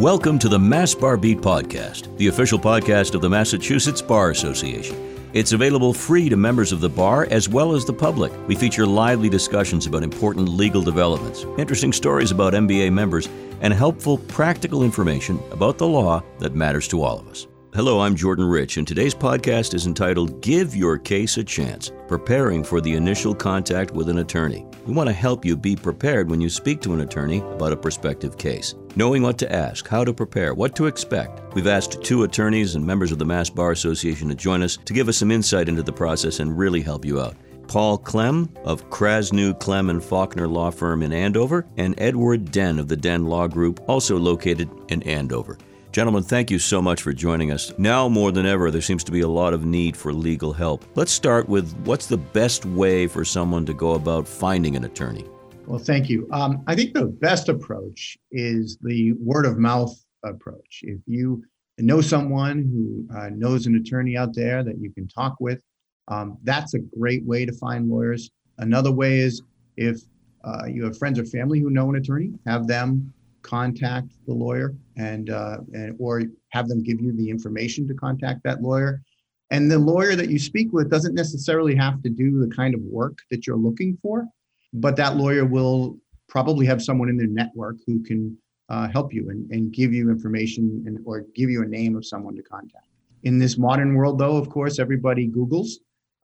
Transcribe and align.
Welcome 0.00 0.38
to 0.38 0.48
the 0.48 0.58
Mass 0.58 0.94
Bar 0.94 1.18
Beat 1.18 1.40
Podcast, 1.40 2.16
the 2.16 2.28
official 2.28 2.58
podcast 2.58 3.14
of 3.14 3.20
the 3.20 3.28
Massachusetts 3.28 4.00
Bar 4.00 4.30
Association. 4.30 4.96
It's 5.34 5.52
available 5.52 5.92
free 5.92 6.30
to 6.30 6.38
members 6.38 6.72
of 6.72 6.80
the 6.80 6.88
bar 6.88 7.28
as 7.30 7.50
well 7.50 7.74
as 7.74 7.84
the 7.84 7.92
public. 7.92 8.32
We 8.48 8.54
feature 8.54 8.86
lively 8.86 9.28
discussions 9.28 9.84
about 9.84 10.02
important 10.02 10.48
legal 10.48 10.80
developments, 10.80 11.44
interesting 11.58 11.92
stories 11.92 12.30
about 12.30 12.54
MBA 12.54 12.90
members, 12.94 13.28
and 13.60 13.74
helpful 13.74 14.16
practical 14.16 14.84
information 14.84 15.38
about 15.50 15.76
the 15.76 15.86
law 15.86 16.22
that 16.38 16.54
matters 16.54 16.88
to 16.88 17.02
all 17.02 17.18
of 17.18 17.28
us. 17.28 17.46
Hello, 17.72 18.00
I'm 18.00 18.16
Jordan 18.16 18.46
Rich, 18.46 18.78
and 18.78 18.88
today's 18.88 19.14
podcast 19.14 19.74
is 19.74 19.86
entitled 19.86 20.40
Give 20.40 20.74
Your 20.74 20.98
Case 20.98 21.36
a 21.36 21.44
Chance 21.44 21.92
Preparing 22.08 22.64
for 22.64 22.80
the 22.80 22.94
Initial 22.94 23.32
Contact 23.32 23.92
with 23.92 24.08
an 24.08 24.18
Attorney. 24.18 24.66
We 24.86 24.92
want 24.92 25.08
to 25.08 25.12
help 25.12 25.44
you 25.44 25.56
be 25.56 25.76
prepared 25.76 26.28
when 26.28 26.40
you 26.40 26.50
speak 26.50 26.80
to 26.80 26.94
an 26.94 27.02
attorney 27.02 27.38
about 27.38 27.72
a 27.72 27.76
prospective 27.76 28.36
case. 28.36 28.74
Knowing 28.96 29.22
what 29.22 29.38
to 29.38 29.52
ask, 29.52 29.86
how 29.86 30.02
to 30.02 30.12
prepare, 30.12 30.52
what 30.52 30.74
to 30.74 30.86
expect. 30.86 31.54
We've 31.54 31.68
asked 31.68 32.02
two 32.02 32.24
attorneys 32.24 32.74
and 32.74 32.84
members 32.84 33.12
of 33.12 33.20
the 33.20 33.24
Mass 33.24 33.48
Bar 33.48 33.70
Association 33.70 34.28
to 34.30 34.34
join 34.34 34.64
us 34.64 34.76
to 34.76 34.92
give 34.92 35.08
us 35.08 35.18
some 35.18 35.30
insight 35.30 35.68
into 35.68 35.84
the 35.84 35.92
process 35.92 36.40
and 36.40 36.58
really 36.58 36.82
help 36.82 37.04
you 37.04 37.20
out. 37.20 37.36
Paul 37.68 38.00
Klehm 38.00 38.52
of 38.64 38.90
Krasnoo, 38.90 39.56
Klehm 39.60 39.90
and 39.90 40.02
Falkner 40.02 40.48
Law 40.48 40.72
Firm 40.72 41.04
in 41.04 41.12
Andover, 41.12 41.64
and 41.76 41.94
Edward 41.98 42.50
Denn 42.50 42.80
of 42.80 42.88
the 42.88 42.96
Denn 42.96 43.26
Law 43.26 43.46
Group, 43.46 43.80
also 43.88 44.18
located 44.18 44.68
in 44.88 45.04
Andover. 45.04 45.56
Gentlemen, 45.92 46.22
thank 46.22 46.52
you 46.52 46.60
so 46.60 46.80
much 46.80 47.02
for 47.02 47.12
joining 47.12 47.50
us. 47.50 47.72
Now 47.76 48.08
more 48.08 48.30
than 48.30 48.46
ever, 48.46 48.70
there 48.70 48.80
seems 48.80 49.02
to 49.04 49.10
be 49.10 49.22
a 49.22 49.28
lot 49.28 49.52
of 49.52 49.64
need 49.64 49.96
for 49.96 50.12
legal 50.12 50.52
help. 50.52 50.84
Let's 50.94 51.10
start 51.10 51.48
with 51.48 51.72
what's 51.84 52.06
the 52.06 52.16
best 52.16 52.64
way 52.64 53.08
for 53.08 53.24
someone 53.24 53.66
to 53.66 53.74
go 53.74 53.94
about 53.94 54.28
finding 54.28 54.76
an 54.76 54.84
attorney? 54.84 55.26
Well, 55.66 55.80
thank 55.80 56.08
you. 56.08 56.28
Um, 56.30 56.62
I 56.68 56.76
think 56.76 56.94
the 56.94 57.06
best 57.06 57.48
approach 57.48 58.16
is 58.30 58.78
the 58.82 59.14
word 59.14 59.46
of 59.46 59.58
mouth 59.58 59.92
approach. 60.22 60.80
If 60.84 61.00
you 61.06 61.42
know 61.78 62.00
someone 62.00 62.58
who 62.58 63.18
uh, 63.18 63.30
knows 63.30 63.66
an 63.66 63.74
attorney 63.74 64.16
out 64.16 64.32
there 64.32 64.62
that 64.62 64.78
you 64.78 64.92
can 64.92 65.08
talk 65.08 65.36
with, 65.40 65.60
um, 66.06 66.38
that's 66.44 66.74
a 66.74 66.78
great 66.78 67.24
way 67.24 67.44
to 67.44 67.52
find 67.52 67.88
lawyers. 67.88 68.30
Another 68.58 68.92
way 68.92 69.18
is 69.18 69.42
if 69.76 70.00
uh, 70.44 70.66
you 70.66 70.84
have 70.84 70.96
friends 70.96 71.18
or 71.18 71.24
family 71.24 71.58
who 71.58 71.70
know 71.70 71.90
an 71.90 71.96
attorney, 71.96 72.30
have 72.46 72.68
them 72.68 73.12
contact 73.42 74.12
the 74.26 74.34
lawyer 74.34 74.74
and, 74.96 75.30
uh, 75.30 75.58
and 75.72 75.96
or 75.98 76.22
have 76.50 76.68
them 76.68 76.82
give 76.82 77.00
you 77.00 77.12
the 77.12 77.28
information 77.28 77.86
to 77.88 77.94
contact 77.94 78.42
that 78.44 78.62
lawyer. 78.62 79.02
And 79.50 79.70
the 79.70 79.78
lawyer 79.78 80.14
that 80.14 80.30
you 80.30 80.38
speak 80.38 80.72
with 80.72 80.90
doesn't 80.90 81.14
necessarily 81.14 81.74
have 81.74 82.02
to 82.02 82.08
do 82.08 82.38
the 82.40 82.54
kind 82.54 82.74
of 82.74 82.80
work 82.82 83.18
that 83.30 83.46
you're 83.46 83.56
looking 83.56 83.98
for, 84.00 84.26
but 84.72 84.96
that 84.96 85.16
lawyer 85.16 85.44
will 85.44 85.98
probably 86.28 86.66
have 86.66 86.80
someone 86.82 87.08
in 87.08 87.16
their 87.16 87.26
network 87.26 87.76
who 87.86 88.02
can 88.02 88.36
uh, 88.68 88.88
help 88.88 89.12
you 89.12 89.28
and, 89.30 89.50
and 89.50 89.72
give 89.72 89.92
you 89.92 90.10
information 90.10 90.84
and 90.86 90.98
or 91.04 91.24
give 91.34 91.50
you 91.50 91.62
a 91.62 91.66
name 91.66 91.96
of 91.96 92.06
someone 92.06 92.36
to 92.36 92.42
contact. 92.42 92.86
In 93.24 93.38
this 93.38 93.58
modern 93.58 93.94
world, 93.94 94.18
though, 94.18 94.36
of 94.36 94.48
course, 94.48 94.78
everybody 94.78 95.28
Googles. 95.28 95.72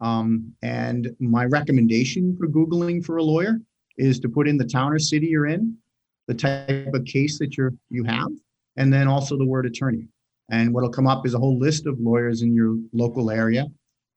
Um, 0.01 0.53
and 0.63 1.15
my 1.19 1.47
recommendation 1.47 2.37
for 2.37 2.47
Googling 2.47 3.05
for 3.05 3.17
a 3.17 3.23
lawyer 3.23 3.61
is 3.99 4.21
to 4.21 4.29
put 4.29 4.47
in 4.47 4.57
the 4.57 4.65
town 4.65 4.93
or 4.93 4.99
city 4.99 5.27
you're 5.27 5.47
in 5.47 5.77
the 6.27 6.35
type 6.35 6.93
of 6.93 7.05
case 7.05 7.39
that 7.39 7.57
you're 7.57 7.73
you 7.91 8.05
have, 8.05 8.31
and 8.77 8.93
then 8.93 9.09
also 9.09 9.37
the 9.37 9.47
word 9.47 9.67
attorney. 9.67 10.09
And 10.51 10.73
what'll 10.73 10.91
come 10.91 11.07
up 11.07 11.27
is 11.27 11.35
a 11.35 11.39
whole 11.39 11.59
list 11.59 11.87
of 11.87 11.99
lawyers 11.99 12.43
in 12.43 12.55
your 12.55 12.77
local 12.93 13.31
area. 13.31 13.67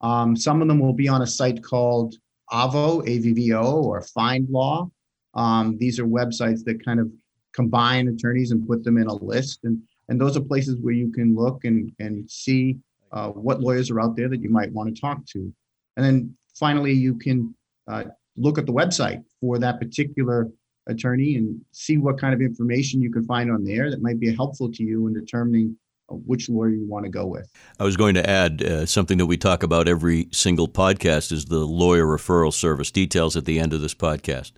Um, 0.02 0.36
some 0.36 0.62
of 0.62 0.68
them 0.68 0.80
will 0.80 0.94
be 0.94 1.08
on 1.08 1.22
a 1.22 1.28
site 1.28 1.64
called 1.64 2.16
Avvo, 2.52 3.06
AVVO, 3.06 3.84
or 3.84 4.02
Find 4.02 4.48
Law. 4.50 4.90
Um, 5.34 5.78
these 5.78 6.00
are 6.00 6.06
websites 6.06 6.64
that 6.66 6.84
kind 6.84 7.00
of 7.00 7.12
combine 7.54 8.08
attorneys 8.08 8.52
and 8.52 8.68
put 8.68 8.84
them 8.84 8.98
in 8.98 9.08
a 9.08 9.14
list. 9.14 9.60
And, 9.64 9.82
and 10.08 10.20
those 10.20 10.38
are 10.38 10.42
places 10.42 10.78
where 10.82 10.94
you 10.94 11.12
can 11.12 11.36
look 11.36 11.66
and, 11.66 11.92
and 12.00 12.30
see 12.30 12.78
uh, 13.12 13.30
what 13.30 13.60
lawyers 13.60 13.90
are 13.90 14.00
out 14.00 14.16
there 14.16 14.30
that 14.30 14.42
you 14.42 14.50
might 14.50 14.72
want 14.72 14.94
to 14.94 15.02
talk 15.02 15.26
to. 15.28 15.52
And 15.98 16.06
then 16.06 16.38
finally, 16.56 16.94
you 16.94 17.16
can 17.16 17.56
uh, 17.88 18.06
look 18.38 18.58
at 18.58 18.66
the 18.66 18.74
website 18.74 19.24
for 19.42 19.60
that 19.60 19.80
particular 19.80 20.50
attorney 20.90 21.36
and 21.36 21.60
see 21.72 21.98
what 21.98 22.20
kind 22.20 22.34
of 22.34 22.42
information 22.42 23.02
you 23.02 23.12
can 23.12 23.24
find 23.26 23.52
on 23.52 23.64
there 23.64 23.90
that 23.90 24.02
might 24.02 24.20
be 24.20 24.34
helpful 24.36 24.72
to 24.72 24.84
you 24.84 25.08
in 25.08 25.14
determining 25.14 25.78
uh, 26.10 26.16
which 26.16 26.50
lawyer 26.50 26.70
you 26.70 26.88
want 26.88 27.06
to 27.06 27.10
go 27.10 27.26
with. 27.26 27.52
I 27.80 27.84
was 27.84 27.96
going 27.96 28.16
to 28.16 28.30
add 28.30 28.64
uh, 28.64 28.86
something 28.86 29.18
that 29.18 29.26
we 29.26 29.38
talk 29.38 29.64
about 29.64 29.88
every 29.88 30.28
single 30.32 30.68
podcast 30.68 31.32
is 31.32 31.46
the 31.46 31.60
lawyer 31.60 32.06
referral 32.06 32.54
service. 32.54 32.92
Details 32.92 33.38
at 33.38 33.46
the 33.46 33.60
end 33.60 33.74
of 33.74 33.82
this 33.82 33.94
podcast. 33.94 34.54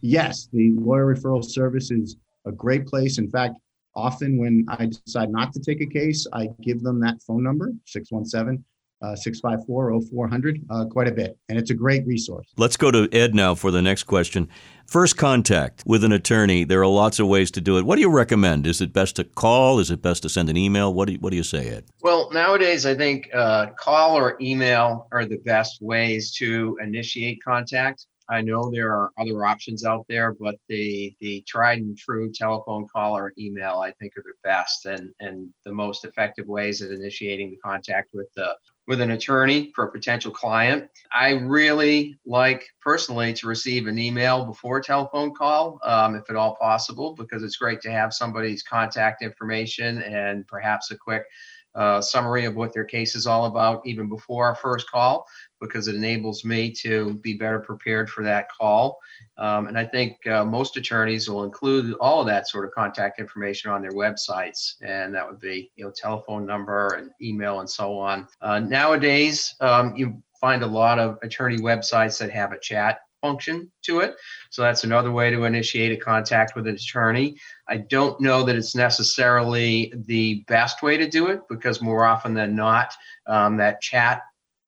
Yes, 0.00 0.48
the 0.52 0.72
lawyer 0.72 1.14
referral 1.14 1.44
service 1.44 1.90
is 1.90 2.16
a 2.46 2.52
great 2.52 2.86
place. 2.86 3.18
In 3.18 3.30
fact, 3.30 3.54
often 3.94 4.38
when 4.38 4.64
I 4.68 4.86
decide 4.86 5.30
not 5.30 5.52
to 5.54 5.60
take 5.60 5.80
a 5.80 5.86
case, 5.86 6.26
I 6.32 6.48
give 6.60 6.82
them 6.82 7.00
that 7.00 7.22
phone 7.22 7.42
number, 7.42 7.72
617 7.86 8.64
uh, 9.02 9.14
654 9.14 10.00
0400 10.10 10.60
uh, 10.70 10.84
quite 10.86 11.08
a 11.08 11.12
bit. 11.12 11.38
And 11.48 11.58
it's 11.58 11.70
a 11.70 11.74
great 11.74 12.06
resource. 12.06 12.46
Let's 12.56 12.76
go 12.76 12.90
to 12.90 13.08
Ed 13.12 13.34
now 13.34 13.54
for 13.54 13.70
the 13.70 13.82
next 13.82 14.04
question. 14.04 14.48
First 14.86 15.16
contact 15.16 15.82
with 15.84 16.04
an 16.04 16.12
attorney, 16.12 16.64
there 16.64 16.80
are 16.80 16.86
lots 16.86 17.18
of 17.18 17.26
ways 17.26 17.50
to 17.52 17.60
do 17.60 17.76
it. 17.76 17.84
What 17.84 17.96
do 17.96 18.02
you 18.02 18.10
recommend? 18.10 18.66
Is 18.66 18.80
it 18.80 18.92
best 18.92 19.16
to 19.16 19.24
call? 19.24 19.80
Is 19.80 19.90
it 19.90 20.00
best 20.00 20.22
to 20.22 20.28
send 20.28 20.48
an 20.48 20.56
email? 20.56 20.94
What 20.94 21.06
do 21.06 21.14
you, 21.14 21.18
what 21.18 21.30
do 21.30 21.36
you 21.36 21.42
say, 21.42 21.68
Ed? 21.68 21.84
Well, 22.02 22.30
nowadays, 22.32 22.86
I 22.86 22.94
think 22.94 23.28
uh, 23.34 23.66
call 23.78 24.16
or 24.16 24.36
email 24.40 25.08
are 25.10 25.24
the 25.24 25.38
best 25.38 25.82
ways 25.82 26.32
to 26.34 26.78
initiate 26.80 27.42
contact. 27.42 28.06
I 28.28 28.40
know 28.40 28.70
there 28.70 28.92
are 28.92 29.10
other 29.18 29.44
options 29.44 29.84
out 29.84 30.04
there, 30.08 30.32
but 30.32 30.56
the 30.68 31.14
the 31.20 31.44
tried 31.46 31.78
and 31.78 31.96
true 31.96 32.30
telephone 32.32 32.86
call 32.88 33.16
or 33.16 33.32
email 33.38 33.78
I 33.78 33.92
think 33.92 34.16
are 34.16 34.24
the 34.24 34.34
best 34.42 34.86
and 34.86 35.10
and 35.20 35.48
the 35.64 35.72
most 35.72 36.04
effective 36.04 36.46
ways 36.46 36.80
of 36.80 36.90
initiating 36.90 37.50
the 37.50 37.58
contact 37.58 38.10
with 38.12 38.26
the 38.34 38.56
with 38.86 39.00
an 39.00 39.10
attorney 39.10 39.72
for 39.74 39.84
a 39.84 39.90
potential 39.90 40.30
client. 40.30 40.88
I 41.12 41.30
really 41.30 42.18
like 42.24 42.68
personally 42.80 43.32
to 43.34 43.46
receive 43.46 43.86
an 43.86 43.98
email 43.98 44.44
before 44.44 44.78
a 44.78 44.82
telephone 44.82 45.34
call, 45.34 45.80
um, 45.84 46.14
if 46.14 46.28
at 46.30 46.36
all 46.36 46.56
possible, 46.56 47.14
because 47.14 47.42
it's 47.42 47.56
great 47.56 47.80
to 47.82 47.90
have 47.90 48.14
somebody's 48.14 48.62
contact 48.62 49.22
information 49.22 50.02
and 50.02 50.46
perhaps 50.46 50.90
a 50.90 50.96
quick 50.96 51.24
uh, 51.76 52.00
summary 52.00 52.44
of 52.44 52.56
what 52.56 52.72
their 52.72 52.84
case 52.84 53.14
is 53.14 53.26
all 53.26 53.44
about 53.46 53.86
even 53.86 54.08
before 54.08 54.46
our 54.46 54.54
first 54.54 54.90
call 54.90 55.26
because 55.60 55.88
it 55.88 55.94
enables 55.94 56.44
me 56.44 56.70
to 56.70 57.14
be 57.14 57.34
better 57.34 57.60
prepared 57.60 58.10
for 58.10 58.22
that 58.24 58.48
call. 58.50 58.98
Um, 59.38 59.68
and 59.68 59.78
I 59.78 59.84
think 59.84 60.26
uh, 60.26 60.44
most 60.44 60.76
attorneys 60.76 61.28
will 61.28 61.44
include 61.44 61.94
all 62.00 62.20
of 62.20 62.26
that 62.26 62.48
sort 62.48 62.64
of 62.64 62.72
contact 62.72 63.20
information 63.20 63.70
on 63.70 63.82
their 63.82 63.92
websites, 63.92 64.74
and 64.82 65.14
that 65.14 65.28
would 65.28 65.40
be 65.40 65.70
you 65.76 65.84
know 65.84 65.92
telephone 65.94 66.46
number 66.46 66.88
and 66.94 67.10
email 67.20 67.60
and 67.60 67.68
so 67.68 67.98
on. 67.98 68.26
Uh, 68.40 68.58
nowadays, 68.58 69.54
um, 69.60 69.94
you 69.96 70.22
find 70.40 70.62
a 70.62 70.66
lot 70.66 70.98
of 70.98 71.18
attorney 71.22 71.58
websites 71.58 72.18
that 72.18 72.30
have 72.30 72.52
a 72.52 72.58
chat 72.58 73.00
function 73.26 73.70
to 73.82 74.00
it. 74.00 74.14
So 74.50 74.62
that's 74.62 74.84
another 74.84 75.10
way 75.10 75.30
to 75.30 75.44
initiate 75.44 75.92
a 75.92 75.96
contact 75.96 76.54
with 76.54 76.66
an 76.66 76.76
attorney. 76.76 77.36
I 77.68 77.78
don't 77.78 78.20
know 78.20 78.44
that 78.44 78.56
it's 78.56 78.74
necessarily 78.74 79.92
the 80.06 80.44
best 80.46 80.82
way 80.82 80.96
to 80.96 81.08
do 81.08 81.26
it 81.28 81.40
because 81.48 81.82
more 81.82 82.04
often 82.04 82.34
than 82.34 82.54
not, 82.54 82.92
um, 83.26 83.56
that 83.56 83.80
chat 83.80 84.22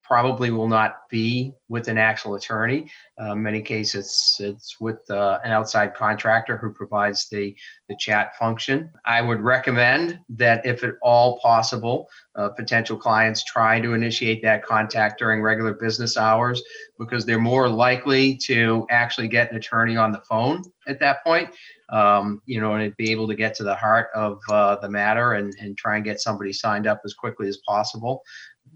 probably 0.09 0.51
will 0.51 0.69
not 0.69 1.07
be 1.11 1.53
with 1.69 1.87
an 1.87 1.99
actual 1.99 2.35
attorney. 2.35 2.91
Uh, 3.19 3.35
many 3.35 3.61
cases, 3.61 4.07
it's, 4.07 4.41
it's 4.41 4.81
with 4.81 4.99
uh, 5.11 5.39
an 5.45 5.53
outside 5.53 5.95
contractor 5.95 6.57
who 6.57 6.73
provides 6.73 7.29
the, 7.29 7.55
the 7.91 7.97
chat 7.97 8.35
function. 8.39 8.91
I 9.05 9.21
would 9.21 9.41
recommend 9.41 10.19
that 10.31 10.65
if 10.65 10.83
at 10.83 10.95
all 11.03 11.39
possible, 11.41 12.09
uh, 12.37 12.49
potential 12.49 12.97
clients 12.97 13.45
try 13.45 13.81
to 13.81 13.93
initiate 13.93 14.43
that 14.43 14.65
contact 14.65 15.19
during 15.19 15.43
regular 15.43 15.75
business 15.75 16.17
hours 16.17 16.63
because 16.99 17.27
they're 17.27 17.39
more 17.39 17.69
likely 17.69 18.35
to 18.47 18.87
actually 18.91 19.29
get 19.29 19.51
an 19.51 19.59
attorney 19.59 19.99
on 19.99 20.11
the 20.11 20.23
phone 20.23 20.63
at 20.87 20.99
that 21.01 21.23
point. 21.23 21.51
Um, 21.91 22.43
you 22.45 22.61
know, 22.61 22.75
and 22.75 22.95
be 22.99 23.11
able 23.11 23.27
to 23.29 23.35
get 23.35 23.55
to 23.55 23.63
the 23.63 23.75
heart 23.75 24.09
of 24.15 24.41
uh, 24.51 24.77
the 24.77 24.91
matter 24.91 25.33
and, 25.33 25.55
and 25.59 25.75
try 25.79 25.97
and 25.97 26.05
get 26.05 26.21
somebody 26.21 26.53
signed 26.53 26.87
up 26.87 27.01
as 27.03 27.15
quickly 27.15 27.49
as 27.49 27.57
possible 27.67 28.23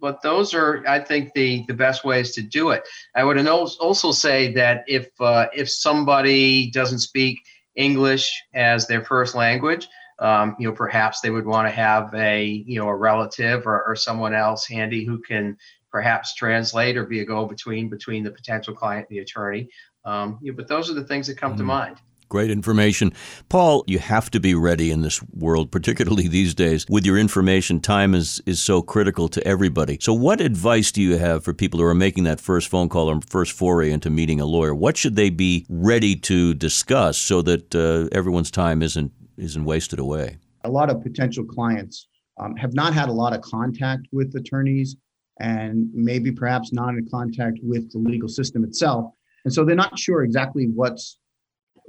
but 0.00 0.23
those 0.23 0.55
are, 0.55 0.85
I 0.87 1.00
think, 1.00 1.33
the 1.35 1.65
the 1.69 1.75
best 1.75 2.05
ways 2.05 2.33
to 2.35 2.43
do 2.43 2.71
it. 2.71 2.83
I 3.15 3.25
would 3.25 3.44
also 3.47 4.12
say 4.12 4.53
that 4.55 4.85
if 4.87 5.09
uh, 5.21 5.47
if 5.55 5.71
somebody 5.71 6.71
doesn't 6.71 7.00
speak 7.00 7.41
English 7.77 8.43
as 8.55 8.87
their 8.87 9.05
first 9.05 9.35
language, 9.35 9.89
um, 10.19 10.56
you 10.59 10.69
know, 10.69 10.75
perhaps 10.75 11.21
they 11.21 11.31
would 11.31 11.47
want 11.47 11.67
to 11.67 11.73
have 11.73 12.15
a 12.15 12.44
you 12.44 12.79
know 12.79 12.89
a 12.89 12.97
relative 12.97 13.67
or, 13.67 13.83
or 13.85 13.97
someone 13.97 14.35
else 14.35 14.67
handy 14.67 15.05
who 15.05 15.19
can 15.19 15.56
perhaps 15.91 16.35
translate 16.35 16.97
or 16.97 17.05
be 17.05 17.21
a 17.21 17.25
go-between 17.25 17.89
between 17.89 18.25
the 18.25 18.31
potential 18.31 18.75
client 18.75 19.06
and 19.09 19.17
the 19.17 19.23
attorney. 19.23 19.69
Um, 20.05 20.39
you 20.41 20.53
know, 20.53 20.56
but 20.56 20.69
those 20.69 20.91
are 20.91 20.94
the 20.94 21.05
things 21.05 21.27
that 21.27 21.37
come 21.37 21.55
mm. 21.55 21.59
to 21.59 21.65
mind. 21.65 21.97
Great 22.32 22.50
information. 22.50 23.12
Paul, 23.50 23.84
you 23.87 23.99
have 23.99 24.31
to 24.31 24.40
be 24.40 24.55
ready 24.55 24.90
in 24.90 25.02
this 25.02 25.23
world, 25.34 25.70
particularly 25.70 26.29
these 26.29 26.55
days. 26.55 26.87
With 26.88 27.05
your 27.05 27.19
information, 27.19 27.79
time 27.79 28.14
is, 28.14 28.40
is 28.46 28.58
so 28.58 28.81
critical 28.81 29.29
to 29.29 29.46
everybody. 29.46 29.99
So, 30.00 30.14
what 30.14 30.40
advice 30.40 30.90
do 30.90 31.02
you 31.02 31.19
have 31.19 31.44
for 31.44 31.52
people 31.52 31.79
who 31.79 31.84
are 31.84 31.94
making 31.94 32.25
that 32.25 32.40
first 32.40 32.69
phone 32.69 32.88
call 32.88 33.11
or 33.11 33.20
first 33.29 33.52
foray 33.52 33.93
into 33.93 34.08
meeting 34.08 34.40
a 34.40 34.46
lawyer? 34.46 34.75
What 34.75 34.96
should 34.96 35.14
they 35.14 35.29
be 35.29 35.67
ready 35.69 36.17
to 36.17 36.55
discuss 36.55 37.19
so 37.19 37.43
that 37.43 37.75
uh, 37.75 38.08
everyone's 38.17 38.50
time 38.50 38.82
isn't, 38.82 39.12
isn't 39.37 39.64
wasted 39.67 39.99
away? 39.99 40.38
a 40.64 40.70
lot 40.70 40.90
of 40.90 41.02
potential 41.02 41.44
clients 41.44 42.08
um, 42.40 42.56
have 42.56 42.75
not 42.75 42.94
had 42.94 43.08
a 43.08 43.12
lot 43.12 43.34
of 43.34 43.43
contact 43.43 44.06
with 44.12 44.34
attorneys 44.34 44.96
and 45.40 45.88
maybe 45.93 46.31
perhaps 46.31 46.73
not 46.73 46.90
in 46.90 47.06
contact 47.11 47.58
with 47.62 47.90
the 47.93 47.99
legal 47.99 48.29
system 48.29 48.64
itself. 48.64 49.12
And 49.44 49.52
so 49.52 49.64
they're 49.64 49.75
not 49.75 49.99
sure 49.99 50.23
exactly 50.23 50.69
what's 50.73 51.19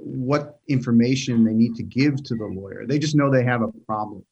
what 0.04 0.60
information 0.68 1.44
they 1.44 1.52
need 1.52 1.74
to 1.76 1.82
give 1.82 2.22
to 2.22 2.34
the 2.34 2.44
lawyer. 2.44 2.84
They 2.86 2.98
just 2.98 3.16
know 3.16 3.30
they 3.30 3.44
have 3.44 3.62
a 3.62 3.68
problem. 3.86 4.24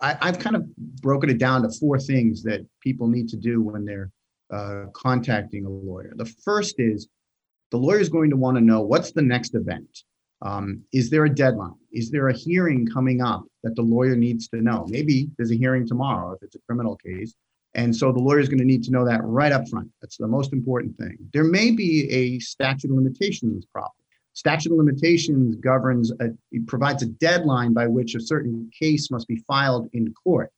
I, 0.00 0.14
have 0.20 0.38
kind 0.38 0.56
of 0.56 0.76
broken 0.76 1.30
it 1.30 1.38
down 1.38 1.62
to 1.62 1.70
four 1.70 1.98
things 1.98 2.42
that 2.44 2.66
people 2.80 3.08
need 3.08 3.28
to 3.30 3.36
do 3.36 3.62
when 3.62 3.84
they're 3.84 4.10
uh, 4.52 4.84
contacting 4.92 5.64
a 5.64 5.70
lawyer. 5.70 6.12
The 6.16 6.26
first 6.44 6.76
is 6.78 7.08
the 7.70 7.78
lawyer 7.78 7.98
is 7.98 8.08
going 8.08 8.30
to 8.30 8.36
want 8.36 8.56
to 8.56 8.60
know 8.60 8.82
what's 8.82 9.12
the 9.12 9.22
next 9.22 9.54
event. 9.54 10.02
Um, 10.42 10.82
is 10.92 11.10
there 11.10 11.24
a 11.24 11.34
deadline? 11.34 11.74
Is 11.92 12.10
there 12.10 12.28
a 12.28 12.36
hearing 12.36 12.86
coming 12.86 13.22
up 13.22 13.44
that 13.62 13.74
the 13.74 13.82
lawyer 13.82 14.14
needs 14.14 14.48
to 14.48 14.60
know? 14.60 14.86
Maybe 14.88 15.30
there's 15.36 15.50
a 15.50 15.56
hearing 15.56 15.86
tomorrow 15.86 16.32
if 16.32 16.42
it's 16.42 16.56
a 16.56 16.60
criminal 16.66 16.96
case. 16.96 17.34
And 17.74 17.94
so 17.94 18.12
the 18.12 18.20
lawyer 18.20 18.38
is 18.38 18.48
going 18.48 18.58
to 18.58 18.64
need 18.64 18.84
to 18.84 18.90
know 18.90 19.04
that 19.06 19.24
right 19.24 19.52
up 19.52 19.68
front. 19.68 19.90
That's 20.00 20.18
the 20.18 20.28
most 20.28 20.52
important 20.52 20.96
thing. 20.96 21.16
There 21.32 21.44
may 21.44 21.70
be 21.70 22.10
a 22.10 22.38
statute 22.38 22.90
of 22.90 22.96
limitations 22.96 23.66
problem. 23.66 23.92
Statute 24.36 24.70
of 24.70 24.76
limitations 24.76 25.56
governs, 25.56 26.12
a, 26.20 26.28
provides 26.66 27.02
a 27.02 27.06
deadline 27.06 27.72
by 27.72 27.86
which 27.86 28.14
a 28.14 28.20
certain 28.20 28.70
case 28.78 29.10
must 29.10 29.26
be 29.26 29.42
filed 29.48 29.88
in 29.94 30.12
court. 30.12 30.50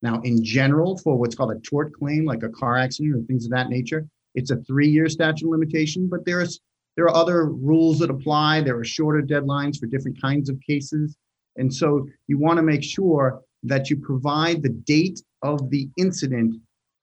Now, 0.00 0.20
in 0.20 0.44
general, 0.44 0.96
for 0.98 1.16
what's 1.16 1.34
called 1.34 1.50
a 1.50 1.58
tort 1.58 1.92
claim, 1.92 2.24
like 2.24 2.44
a 2.44 2.48
car 2.48 2.76
accident 2.76 3.16
or 3.16 3.26
things 3.26 3.44
of 3.44 3.50
that 3.50 3.68
nature, 3.68 4.06
it's 4.36 4.52
a 4.52 4.58
three-year 4.58 5.08
statute 5.08 5.44
of 5.44 5.50
limitation, 5.50 6.08
but 6.08 6.24
there 6.24 6.40
is 6.40 6.60
there 6.94 7.06
are 7.06 7.16
other 7.16 7.46
rules 7.46 7.98
that 7.98 8.10
apply. 8.10 8.60
There 8.60 8.78
are 8.78 8.84
shorter 8.84 9.22
deadlines 9.22 9.78
for 9.78 9.86
different 9.86 10.22
kinds 10.22 10.48
of 10.48 10.60
cases. 10.60 11.16
And 11.56 11.74
so 11.74 12.06
you 12.28 12.38
want 12.38 12.58
to 12.58 12.62
make 12.62 12.84
sure 12.84 13.42
that 13.64 13.90
you 13.90 13.96
provide 13.96 14.62
the 14.62 14.70
date 14.70 15.20
of 15.42 15.68
the 15.70 15.90
incident 15.98 16.56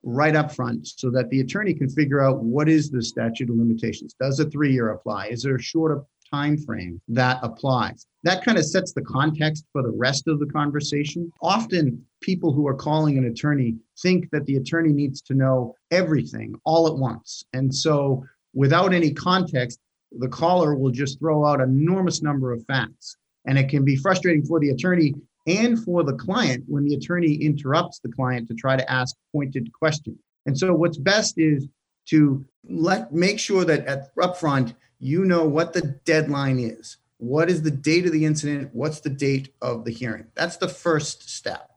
right 0.04 0.36
up 0.36 0.52
front 0.54 0.88
so 0.88 1.12
that 1.12 1.30
the 1.30 1.42
attorney 1.42 1.74
can 1.74 1.90
figure 1.90 2.22
out 2.22 2.42
what 2.42 2.70
is 2.70 2.90
the 2.90 3.04
statute 3.04 3.50
of 3.50 3.58
limitations. 3.58 4.16
Does 4.20 4.40
a 4.40 4.50
three-year 4.50 4.90
apply? 4.90 5.28
Is 5.28 5.44
there 5.44 5.58
a 5.58 5.62
shorter 5.62 6.02
time 6.34 6.58
frame 6.58 7.00
that 7.08 7.40
applies? 7.44 8.08
That 8.24 8.44
kind 8.44 8.58
of 8.58 8.66
sets 8.66 8.94
the 8.94 9.02
context 9.04 9.66
for 9.72 9.84
the 9.84 9.92
rest 9.92 10.28
of 10.28 10.40
the 10.40 10.48
conversation. 10.48 11.32
Often 11.42 12.04
people 12.22 12.52
who 12.52 12.68
are 12.68 12.74
calling 12.74 13.18
an 13.18 13.26
attorney 13.26 13.76
think 14.02 14.30
that 14.32 14.46
the 14.46 14.56
attorney 14.56 14.92
needs 14.92 15.22
to 15.24 15.34
know 15.34 15.76
everything 15.92 16.56
all 16.66 16.88
at 16.88 16.96
once. 16.96 17.44
And 17.54 17.74
so 17.74 18.26
without 18.54 18.94
any 18.94 19.12
context, 19.14 19.80
the 20.20 20.28
caller 20.28 20.76
will 20.76 20.92
just 20.92 21.20
throw 21.20 21.46
out 21.46 21.62
enormous 21.62 22.22
number 22.22 22.52
of 22.52 22.66
facts. 22.66 23.18
And 23.46 23.58
it 23.58 23.70
can 23.70 23.84
be 23.84 23.96
frustrating 23.98 24.46
for 24.46 24.60
the 24.60 24.70
attorney 24.70 25.14
and 25.48 25.84
for 25.84 26.04
the 26.04 26.14
client 26.14 26.64
when 26.68 26.86
the 26.86 26.96
attorney 26.96 27.34
interrupts 27.34 28.00
the 28.00 28.12
client 28.12 28.48
to 28.48 28.54
try 28.54 28.78
to 28.78 28.92
ask 28.92 29.16
pointed 29.34 29.72
questions. 29.74 30.18
And 30.46 30.58
so 30.58 30.74
what's 30.74 30.98
best 30.98 31.36
is 31.38 31.68
to 32.06 32.46
let 32.68 33.14
make 33.14 33.40
sure 33.40 33.66
that 33.66 33.86
at 33.86 34.16
upfront 34.16 34.76
you 35.00 35.26
know 35.26 35.46
what 35.46 35.74
the 35.74 35.82
deadline 36.06 36.60
is. 36.60 36.98
What 37.18 37.50
is 37.50 37.62
the 37.62 37.72
date 37.72 38.06
of 38.06 38.12
the 38.12 38.26
incident? 38.26 38.70
What's 38.74 39.02
the 39.02 39.10
date 39.10 39.54
of 39.62 39.86
the 39.86 39.92
hearing? 39.92 40.26
That's 40.36 40.58
the 40.58 40.68
first 40.68 41.30
step. 41.30 41.72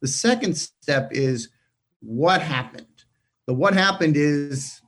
The 0.00 0.08
second 0.08 0.56
step 0.56 1.10
is 1.12 1.48
what 2.00 2.40
happened. 2.40 2.86
The 3.46 3.54
what 3.54 3.74
happened 3.74 4.16
is 4.16 4.80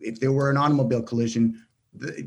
if 0.00 0.20
there 0.20 0.32
were 0.32 0.50
an 0.50 0.56
automobile 0.56 1.02
collision, 1.02 1.64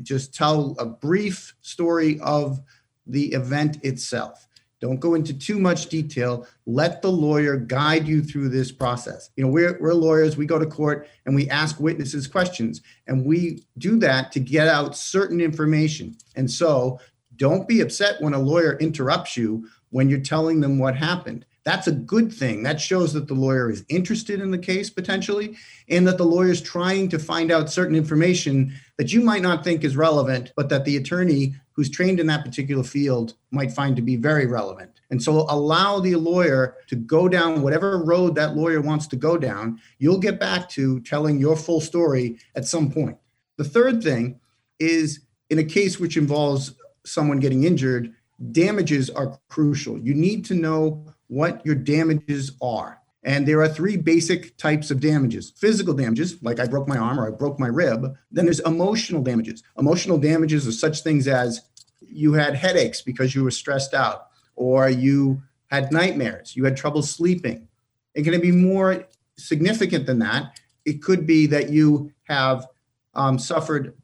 just 0.02 0.34
tell 0.34 0.74
a 0.78 0.86
brief 0.86 1.54
story 1.60 2.18
of 2.20 2.60
the 3.06 3.26
event 3.32 3.84
itself. 3.84 4.45
Don't 4.80 5.00
go 5.00 5.14
into 5.14 5.32
too 5.32 5.58
much 5.58 5.86
detail. 5.86 6.46
Let 6.66 7.00
the 7.00 7.10
lawyer 7.10 7.56
guide 7.56 8.06
you 8.06 8.22
through 8.22 8.50
this 8.50 8.70
process. 8.70 9.30
You 9.36 9.44
know, 9.44 9.50
we're, 9.50 9.78
we're 9.80 9.94
lawyers, 9.94 10.36
we 10.36 10.44
go 10.44 10.58
to 10.58 10.66
court 10.66 11.08
and 11.24 11.34
we 11.34 11.48
ask 11.48 11.80
witnesses 11.80 12.26
questions, 12.26 12.82
and 13.06 13.24
we 13.24 13.64
do 13.78 13.98
that 14.00 14.32
to 14.32 14.40
get 14.40 14.68
out 14.68 14.96
certain 14.96 15.40
information. 15.40 16.16
And 16.34 16.50
so 16.50 17.00
don't 17.36 17.66
be 17.66 17.80
upset 17.80 18.20
when 18.20 18.34
a 18.34 18.38
lawyer 18.38 18.76
interrupts 18.78 19.36
you 19.36 19.66
when 19.90 20.08
you're 20.10 20.20
telling 20.20 20.60
them 20.60 20.78
what 20.78 20.96
happened. 20.96 21.46
That's 21.64 21.88
a 21.88 21.92
good 21.92 22.32
thing. 22.32 22.62
That 22.62 22.80
shows 22.80 23.12
that 23.14 23.26
the 23.26 23.34
lawyer 23.34 23.70
is 23.70 23.84
interested 23.88 24.40
in 24.40 24.52
the 24.52 24.58
case 24.58 24.88
potentially, 24.88 25.56
and 25.88 26.06
that 26.06 26.16
the 26.16 26.24
lawyer 26.24 26.50
is 26.50 26.60
trying 26.60 27.08
to 27.08 27.18
find 27.18 27.50
out 27.50 27.72
certain 27.72 27.96
information 27.96 28.72
that 28.98 29.12
you 29.12 29.20
might 29.20 29.42
not 29.42 29.64
think 29.64 29.82
is 29.82 29.96
relevant, 29.96 30.52
but 30.54 30.68
that 30.68 30.84
the 30.84 30.96
attorney 30.96 31.56
who's 31.76 31.90
trained 31.90 32.18
in 32.18 32.26
that 32.26 32.44
particular 32.44 32.82
field 32.82 33.34
might 33.50 33.70
find 33.70 33.94
to 33.94 34.02
be 34.02 34.16
very 34.16 34.46
relevant. 34.46 34.90
And 35.10 35.22
so 35.22 35.46
allow 35.50 36.00
the 36.00 36.16
lawyer 36.16 36.76
to 36.88 36.96
go 36.96 37.28
down 37.28 37.62
whatever 37.62 38.02
road 38.02 38.34
that 38.34 38.56
lawyer 38.56 38.80
wants 38.80 39.06
to 39.08 39.16
go 39.16 39.36
down. 39.36 39.78
You'll 39.98 40.18
get 40.18 40.40
back 40.40 40.70
to 40.70 41.00
telling 41.00 41.38
your 41.38 41.54
full 41.54 41.82
story 41.82 42.38
at 42.54 42.64
some 42.64 42.90
point. 42.90 43.18
The 43.58 43.64
third 43.64 44.02
thing 44.02 44.40
is 44.78 45.20
in 45.50 45.58
a 45.58 45.64
case 45.64 46.00
which 46.00 46.16
involves 46.16 46.74
someone 47.04 47.40
getting 47.40 47.64
injured, 47.64 48.14
damages 48.52 49.10
are 49.10 49.38
crucial. 49.48 49.98
You 49.98 50.14
need 50.14 50.44
to 50.46 50.54
know 50.54 51.04
what 51.28 51.64
your 51.64 51.74
damages 51.74 52.52
are. 52.62 53.00
And 53.26 53.46
there 53.46 53.60
are 53.60 53.68
three 53.68 53.96
basic 53.96 54.56
types 54.56 54.92
of 54.92 55.00
damages 55.00 55.52
physical 55.56 55.92
damages, 55.92 56.40
like 56.42 56.60
I 56.60 56.66
broke 56.66 56.86
my 56.86 56.96
arm 56.96 57.18
or 57.18 57.26
I 57.26 57.30
broke 57.30 57.58
my 57.58 57.66
rib. 57.66 58.16
Then 58.30 58.44
there's 58.44 58.60
emotional 58.60 59.20
damages. 59.20 59.64
Emotional 59.76 60.16
damages 60.16 60.66
are 60.66 60.72
such 60.72 61.00
things 61.00 61.26
as 61.26 61.62
you 62.00 62.32
had 62.34 62.54
headaches 62.54 63.02
because 63.02 63.34
you 63.34 63.42
were 63.42 63.50
stressed 63.50 63.94
out, 63.94 64.28
or 64.54 64.88
you 64.88 65.42
had 65.66 65.90
nightmares, 65.90 66.54
you 66.54 66.64
had 66.64 66.76
trouble 66.76 67.02
sleeping. 67.02 67.66
It 68.14 68.22
can 68.22 68.40
be 68.40 68.52
more 68.52 69.04
significant 69.36 70.06
than 70.06 70.20
that. 70.20 70.60
It 70.84 71.02
could 71.02 71.26
be 71.26 71.46
that 71.48 71.68
you 71.68 72.12
have 72.24 72.68
um, 73.14 73.40
suffered 73.40 73.94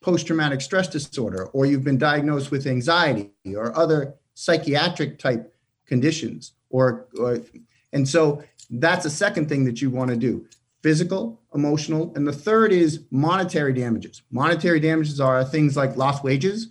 post 0.00 0.26
traumatic 0.26 0.62
stress 0.62 0.88
disorder, 0.88 1.48
or 1.48 1.66
you've 1.66 1.84
been 1.84 1.98
diagnosed 1.98 2.50
with 2.50 2.66
anxiety 2.66 3.30
or 3.54 3.76
other 3.76 4.14
psychiatric 4.32 5.18
type 5.18 5.54
conditions 5.86 6.52
or, 6.70 7.08
or 7.18 7.40
and 7.92 8.08
so 8.08 8.42
that's 8.70 9.04
the 9.04 9.10
second 9.10 9.48
thing 9.48 9.64
that 9.64 9.82
you 9.82 9.90
want 9.90 10.10
to 10.10 10.16
do 10.16 10.46
physical 10.82 11.40
emotional 11.54 12.12
and 12.14 12.26
the 12.26 12.32
third 12.32 12.72
is 12.72 13.04
monetary 13.10 13.72
damages. 13.72 14.22
Monetary 14.30 14.80
damages 14.80 15.20
are 15.20 15.44
things 15.44 15.76
like 15.76 15.96
lost 15.96 16.24
wages 16.24 16.68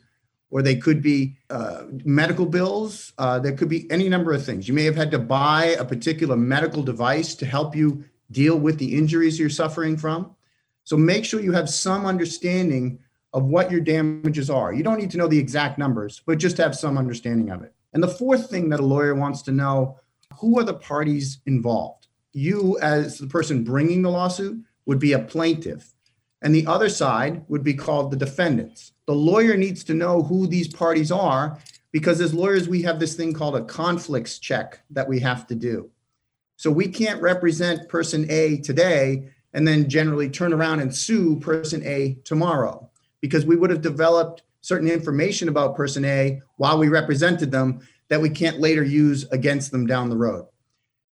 or 0.51 0.61
they 0.61 0.75
could 0.75 1.01
be 1.01 1.37
uh, 1.49 1.83
medical 2.05 2.45
bills 2.45 3.13
uh, 3.19 3.37
there 3.37 3.51
could 3.51 3.69
be 3.69 3.89
any 3.91 4.09
number 4.09 4.33
of 4.33 4.43
things. 4.43 4.67
You 4.67 4.73
may 4.73 4.85
have 4.85 4.95
had 4.95 5.11
to 5.11 5.19
buy 5.19 5.75
a 5.79 5.85
particular 5.85 6.35
medical 6.35 6.81
device 6.81 7.35
to 7.35 7.45
help 7.45 7.75
you 7.75 8.03
deal 8.31 8.57
with 8.57 8.79
the 8.79 8.97
injuries 8.97 9.39
you're 9.39 9.49
suffering 9.49 9.97
from. 9.97 10.35
So 10.83 10.97
make 10.97 11.25
sure 11.25 11.39
you 11.39 11.51
have 11.51 11.69
some 11.69 12.05
understanding 12.05 12.99
of 13.33 13.43
what 13.43 13.69
your 13.69 13.81
damages 13.81 14.49
are. 14.49 14.73
You 14.73 14.81
don't 14.81 14.97
need 14.97 15.11
to 15.11 15.17
know 15.17 15.27
the 15.27 15.37
exact 15.37 15.77
numbers 15.77 16.21
but 16.25 16.39
just 16.39 16.57
have 16.57 16.75
some 16.75 16.97
understanding 16.97 17.51
of 17.51 17.61
it. 17.61 17.73
And 17.93 18.01
the 18.01 18.07
fourth 18.07 18.49
thing 18.49 18.69
that 18.69 18.79
a 18.79 18.85
lawyer 18.85 19.13
wants 19.13 19.43
to 19.43 19.51
know 19.51 19.99
who 20.39 20.57
are 20.57 20.63
the 20.63 20.73
parties 20.73 21.39
involved? 21.45 22.07
You, 22.31 22.77
as 22.81 23.17
the 23.17 23.27
person 23.27 23.63
bringing 23.63 24.01
the 24.01 24.09
lawsuit, 24.09 24.63
would 24.85 24.99
be 24.99 25.13
a 25.13 25.19
plaintiff, 25.19 25.93
and 26.41 26.55
the 26.55 26.65
other 26.65 26.89
side 26.89 27.43
would 27.47 27.63
be 27.63 27.73
called 27.73 28.11
the 28.11 28.17
defendants. 28.17 28.93
The 29.05 29.13
lawyer 29.13 29.57
needs 29.57 29.83
to 29.85 29.93
know 29.93 30.23
who 30.23 30.47
these 30.47 30.67
parties 30.67 31.11
are 31.11 31.59
because, 31.91 32.21
as 32.21 32.33
lawyers, 32.33 32.69
we 32.69 32.81
have 32.83 32.99
this 32.99 33.15
thing 33.15 33.33
called 33.33 33.55
a 33.55 33.65
conflicts 33.65 34.39
check 34.39 34.79
that 34.91 35.07
we 35.07 35.19
have 35.19 35.45
to 35.47 35.55
do. 35.55 35.89
So 36.55 36.71
we 36.71 36.87
can't 36.87 37.21
represent 37.21 37.89
person 37.89 38.25
A 38.29 38.57
today 38.57 39.29
and 39.53 39.67
then 39.67 39.89
generally 39.89 40.29
turn 40.29 40.53
around 40.53 40.79
and 40.79 40.93
sue 40.93 41.39
person 41.39 41.83
A 41.85 42.19
tomorrow 42.23 42.89
because 43.21 43.45
we 43.45 43.55
would 43.55 43.69
have 43.69 43.81
developed 43.81 44.43
certain 44.61 44.89
information 44.89 45.49
about 45.49 45.75
person 45.75 46.05
A 46.05 46.41
while 46.57 46.77
we 46.77 46.87
represented 46.87 47.51
them 47.51 47.81
that 48.09 48.21
we 48.21 48.29
can't 48.29 48.59
later 48.59 48.83
use 48.83 49.27
against 49.31 49.71
them 49.71 49.87
down 49.87 50.09
the 50.09 50.17
road. 50.17 50.47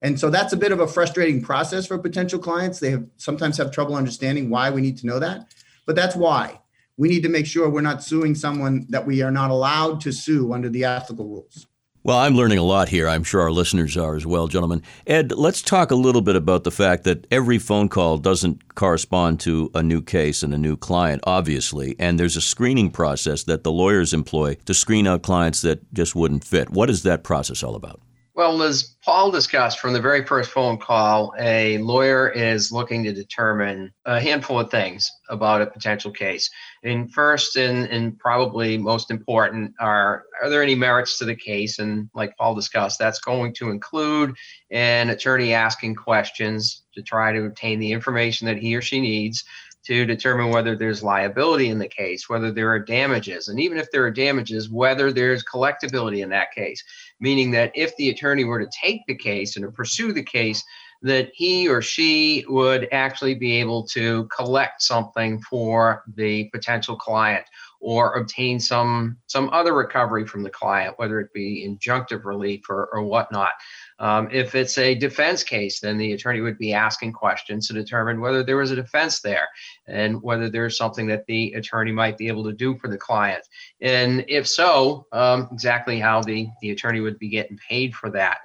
And 0.01 0.20
so 0.20 0.30
that's 0.30 0.54
a 0.54 0.58
bit 0.58 0.72
of 0.72 0.80
a 0.80 0.88
frustrating 0.88 1.42
process 1.42 1.88
for 1.88 1.98
potential 1.98 2.39
clients. 2.39 2.80
They 2.80 2.92
have 2.92 3.06
sometimes 3.18 3.58
have 3.58 3.72
trouble 3.72 3.96
understanding 3.96 4.50
why 4.50 4.70
we 4.70 4.82
need 4.82 4.98
to 4.98 5.08
know 5.08 5.20
that, 5.20 5.54
but 5.86 5.96
that's 5.96 6.16
why 6.16 6.60
we 6.98 7.08
need 7.10 7.24
to 7.24 7.30
make 7.30 7.46
sure 7.46 7.70
we're 7.70 7.82
not 7.82 8.04
suing 8.04 8.36
someone 8.36 8.86
that 8.89 9.06
we 9.06 9.22
are 9.22 9.32
not 9.32 9.51
allowed 9.51 10.01
to 10.01 10.12
sue 10.12 10.54
under 10.54 10.70
the 10.70 10.84
ethical 10.84 11.27
rules. 11.27 11.68
Well, 12.07 12.19
I'm 12.19 12.35
learning 12.35 12.57
a 12.57 12.63
lot 12.63 12.87
here. 12.87 13.05
I'm 13.05 13.25
sure 13.25 13.41
our 13.41 13.51
listeners 13.51 13.97
are 13.97 14.15
as 14.15 14.25
well, 14.25 14.47
gentlemen. 14.47 14.81
Ed, 15.05 15.33
let's 15.33 15.61
talk 15.61 15.91
a 15.91 15.95
little 15.95 16.21
bit 16.21 16.37
about 16.37 16.63
the 16.63 16.71
fact 16.71 17.03
that 17.03 17.27
every 17.29 17.59
phone 17.59 17.89
call 17.89 18.17
doesn't 18.17 18.75
correspond 18.75 19.41
to 19.41 19.69
a 19.75 19.83
new 19.83 20.01
case 20.01 20.41
and 20.41 20.53
a 20.53 20.57
new 20.57 20.77
client, 20.77 21.21
obviously. 21.25 21.97
And 21.99 22.17
there's 22.17 22.37
a 22.37 22.41
screening 22.41 22.91
process 22.91 23.43
that 23.43 23.65
the 23.65 23.73
lawyers 23.73 24.13
employ 24.13 24.55
to 24.67 24.73
screen 24.73 25.05
out 25.05 25.21
clients 25.21 25.61
that 25.63 25.93
just 25.93 26.15
wouldn't 26.15 26.45
fit. 26.45 26.69
What 26.69 26.89
is 26.89 27.03
that 27.03 27.25
process 27.25 27.61
all 27.61 27.75
about? 27.75 27.99
Well, 28.38 28.62
as 28.62 28.96
Paul 29.03 29.32
discussed 29.32 29.79
from 29.79 29.94
the 29.94 30.00
very 30.00 30.24
first 30.24 30.51
phone 30.51 30.77
call, 30.77 31.34
a 31.39 31.79
lawyer 31.79 32.29
is 32.29 32.72
looking 32.72 33.03
to 33.06 33.12
determine 33.12 33.91
a 34.06 34.22
handful 34.22 34.60
of 34.60 34.70
things 34.70 35.12
about 35.27 35.63
a 35.63 35.65
potential 35.65 36.12
case. 36.12 36.48
And 36.84 37.12
first, 37.12 37.56
and, 37.56 37.88
and 37.88 38.20
probably 38.20 38.77
most 38.77 39.10
important, 39.10 39.74
are 39.79 40.25
are 40.39 40.51
there 40.51 40.62
any 40.62 40.75
merits 40.75 41.17
to 41.17 41.25
the 41.25 41.36
case? 41.36 41.79
And 41.79 42.12
like 42.13 42.38
Paul 42.38 42.53
discussed, 42.53 43.00
that's 43.00 43.20
going 43.20 43.56
to 43.56 43.72
include 43.72 44.36
an 44.70 45.10
attorney 45.10 45.56
asking 45.56 45.96
questions 45.96 46.84
to 46.94 47.01
try 47.01 47.32
to 47.32 47.46
obtain 47.46 47.79
the 47.79 47.91
information 47.91 48.46
that 48.46 48.58
he 48.58 48.75
or 48.75 48.84
she 48.84 49.01
needs 49.01 49.46
to 49.88 50.06
determine 50.06 50.50
whether 50.50 50.75
there's 50.75 51.01
liability 51.01 51.70
in 51.70 51.79
the 51.79 51.88
case, 51.88 52.27
whether 52.27 52.51
there 52.51 52.70
are 52.70 52.79
damages, 52.79 53.48
and 53.48 53.58
even 53.58 53.77
if 53.77 53.89
there 53.89 54.06
are 54.06 54.12
damages, 54.12 54.70
whether 54.70 55.13
there's 55.13 55.46
collectability 55.46 56.22
in 56.22 56.29
that 56.29 56.51
case. 56.51 56.84
Meaning 57.19 57.51
that 57.51 57.71
if 57.74 57.95
the 57.97 58.09
attorney 58.09 58.43
were 58.43 58.59
to 58.59 58.69
take 58.71 59.01
the 59.07 59.15
case 59.15 59.55
and 59.55 59.65
to 59.65 59.71
pursue 59.71 60.13
the 60.13 60.24
case, 60.24 60.63
that 61.01 61.29
he 61.33 61.67
or 61.67 61.81
she 61.81 62.45
would 62.47 62.88
actually 62.91 63.36
be 63.36 63.57
able 63.57 63.83
to 63.88 64.25
collect 64.25 64.81
something 64.81 65.41
for 65.41 66.03
the 66.15 66.45
potential 66.50 66.95
client 66.95 67.45
or 67.79 68.13
obtain 68.13 68.59
some 68.59 69.17
some 69.27 69.50
other 69.50 69.74
recovery 69.74 70.25
from 70.25 70.43
the 70.43 70.50
client, 70.50 70.95
whether 70.97 71.19
it 71.19 71.31
be 71.33 71.67
injunctive 71.67 72.25
relief 72.25 72.69
or, 72.69 72.88
or 72.91 73.03
whatnot. 73.03 73.51
Um, 74.00 74.30
if 74.32 74.54
it's 74.54 74.77
a 74.77 74.96
defense 74.96 75.44
case, 75.44 75.80
then 75.80 75.98
the 75.98 76.13
attorney 76.13 76.42
would 76.42 76.58
be 76.58 76.74
asking 76.74 77.13
questions 77.13 77.68
to 77.68 77.74
determine 77.74 78.22
whether 78.22 78.44
there 78.44 78.58
was 78.58 78.72
a 78.72 78.75
defense 78.75 79.22
there 79.22 79.48
and 79.88 80.22
whether 80.22 80.50
there's 80.50 80.77
something 80.77 81.08
that 81.08 81.25
the 81.25 81.54
attorney 81.54 81.92
might 81.92 82.18
be 82.18 82.27
able 82.27 82.44
to 82.44 82.54
do 82.54 82.77
for 82.77 82.89
the 82.89 82.98
client. 82.98 83.44
And 83.82 84.24
if 84.27 84.48
so, 84.48 85.08
um, 85.12 85.50
exactly 85.51 86.00
how 86.00 86.22
the, 86.22 86.48
the 86.62 86.72
attorney 86.72 87.00
would 87.00 87.18
be 87.18 87.30
getting 87.30 87.58
paid 87.58 87.96
for 87.96 88.10
that. 88.12 88.39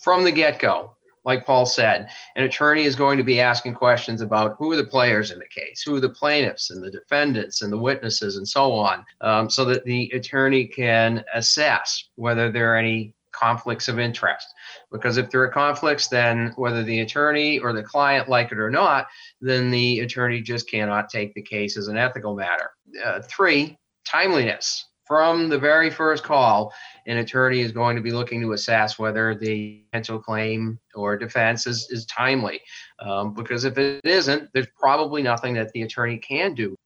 From 0.00 0.24
the 0.24 0.32
get 0.32 0.58
go, 0.58 0.96
like 1.24 1.44
Paul 1.44 1.66
said, 1.66 2.08
an 2.36 2.44
attorney 2.44 2.84
is 2.84 2.96
going 2.96 3.18
to 3.18 3.24
be 3.24 3.40
asking 3.40 3.74
questions 3.74 4.22
about 4.22 4.56
who 4.58 4.72
are 4.72 4.76
the 4.76 4.84
players 4.84 5.30
in 5.30 5.38
the 5.38 5.46
case, 5.46 5.82
who 5.82 5.94
are 5.94 6.00
the 6.00 6.08
plaintiffs 6.08 6.70
and 6.70 6.82
the 6.82 6.90
defendants 6.90 7.60
and 7.60 7.70
the 7.70 7.78
witnesses 7.78 8.36
and 8.36 8.48
so 8.48 8.72
on, 8.72 9.04
um, 9.20 9.50
so 9.50 9.64
that 9.66 9.84
the 9.84 10.10
attorney 10.14 10.66
can 10.66 11.22
assess 11.34 12.08
whether 12.14 12.50
there 12.50 12.72
are 12.72 12.78
any 12.78 13.12
conflicts 13.38 13.88
of 13.88 13.98
interest. 13.98 14.46
Because 14.90 15.16
if 15.16 15.30
there 15.30 15.42
are 15.42 15.48
conflicts, 15.48 16.08
then 16.08 16.52
whether 16.56 16.82
the 16.82 17.00
attorney 17.00 17.58
or 17.58 17.72
the 17.72 17.82
client 17.82 18.28
like 18.28 18.52
it 18.52 18.58
or 18.58 18.70
not, 18.70 19.06
then 19.40 19.70
the 19.70 20.00
attorney 20.00 20.40
just 20.40 20.70
cannot 20.70 21.08
take 21.08 21.34
the 21.34 21.42
case 21.42 21.76
as 21.76 21.88
an 21.88 21.96
ethical 21.96 22.34
matter. 22.34 22.70
Uh, 23.04 23.20
three, 23.22 23.76
timeliness. 24.06 24.84
From 25.06 25.48
the 25.48 25.58
very 25.58 25.88
first 25.88 26.22
call, 26.22 26.70
an 27.06 27.16
attorney 27.16 27.60
is 27.60 27.72
going 27.72 27.96
to 27.96 28.02
be 28.02 28.10
looking 28.10 28.42
to 28.42 28.52
assess 28.52 28.98
whether 28.98 29.34
the 29.34 29.82
potential 29.90 30.18
claim 30.18 30.78
or 30.94 31.16
defense 31.16 31.66
is, 31.66 31.88
is 31.90 32.04
timely. 32.04 32.60
Um, 32.98 33.32
because 33.32 33.64
if 33.64 33.78
it 33.78 34.04
isn't, 34.04 34.50
there's 34.52 34.66
probably 34.78 35.22
nothing 35.22 35.54
that 35.54 35.72
the 35.72 35.80
attorney 35.80 36.18
can 36.18 36.54
do 36.54 36.76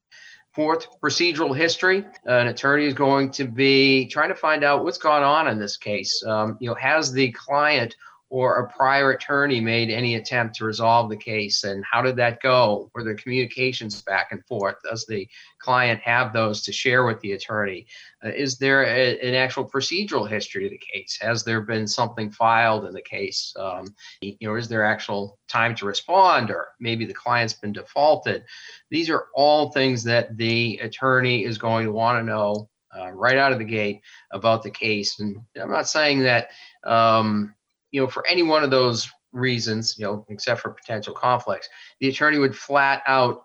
Fourth, 0.55 1.01
procedural 1.01 1.57
history. 1.57 2.05
An 2.27 2.49
attorney 2.49 2.85
is 2.85 2.93
going 2.93 3.31
to 3.33 3.45
be 3.45 4.07
trying 4.07 4.29
to 4.29 4.35
find 4.35 4.63
out 4.63 4.85
what's 4.85 4.99
gone 4.99 5.23
on 5.23 5.49
in 5.49 5.59
this 5.59 5.79
case. 5.79 6.23
Um, 6.27 6.59
you 6.61 6.69
know, 6.69 6.75
has 6.75 7.11
the 7.11 7.33
client 7.33 7.97
or 8.33 8.61
a 8.61 8.69
prior 8.69 9.11
attorney 9.11 9.61
made 9.61 9.91
any 9.91 10.15
attempt 10.15 10.57
to 10.57 10.65
resolve 10.65 11.11
the 11.11 11.17
case 11.17 11.65
and 11.65 11.85
how 11.85 12.01
did 12.01 12.17
that 12.17 12.41
go? 12.41 12.91
Were 12.95 13.05
there 13.05 13.15
communications 13.15 14.01
back 14.01 14.29
and 14.33 14.43
forth? 14.47 14.77
Does 14.83 15.05
the 15.05 15.29
client 15.59 16.01
have 16.01 16.33
those 16.33 16.63
to 16.63 16.73
share 16.73 17.05
with 17.05 17.21
the 17.21 17.33
attorney? 17.33 17.87
Uh, 18.25 18.31
is 18.31 18.57
there 18.57 18.85
a, 18.85 19.21
an 19.21 19.35
actual 19.35 19.69
procedural 19.69 20.27
history 20.27 20.65
of 20.65 20.71
the 20.71 20.79
case? 20.79 21.19
Has 21.21 21.45
there 21.45 21.61
been 21.61 21.87
something 21.87 22.31
filed 22.31 22.87
in 22.87 22.95
the 22.95 23.03
case 23.03 23.55
um, 23.59 23.95
you 24.23 24.35
know 24.41 24.55
is 24.55 24.67
there 24.67 24.83
actual 24.83 25.39
time 25.47 25.75
to 25.75 25.85
respond 25.85 26.51
or 26.51 26.69
maybe 26.81 27.05
the 27.05 27.13
client's 27.13 27.53
been 27.53 27.75
defaulted? 27.75 28.45
These 28.91 29.11
are 29.11 29.27
all 29.35 29.73
things 29.73 30.05
that 30.05 30.39
the 30.39 30.79
attorney 30.79 31.45
is 31.45 31.59
going 31.59 31.85
to 31.85 31.93
want 31.93 32.19
to 32.19 32.25
know 32.25 32.71
uh, 32.99 33.11
right 33.11 33.37
out 33.37 33.53
of 33.53 33.59
the 33.59 33.65
gate 33.65 34.01
about 34.31 34.63
the 34.63 34.71
case 34.71 35.19
and 35.19 35.39
i'm 35.59 35.71
not 35.71 35.89
saying 35.89 36.21
that 36.21 36.49
um, 36.85 37.55
you 37.93 38.01
know, 38.01 38.09
for 38.09 38.27
any 38.27 38.43
one 38.43 38.65
of 38.65 38.71
those 38.71 39.09
reasons, 39.33 39.97
you 39.99 40.05
know, 40.05 40.27
except 40.29 40.61
for 40.61 40.71
potential 40.71 41.15
conflicts, 41.15 41.69
the 42.01 42.09
attorney 42.09 42.39
would 42.39 42.57
flat 42.57 43.03
out 43.07 43.45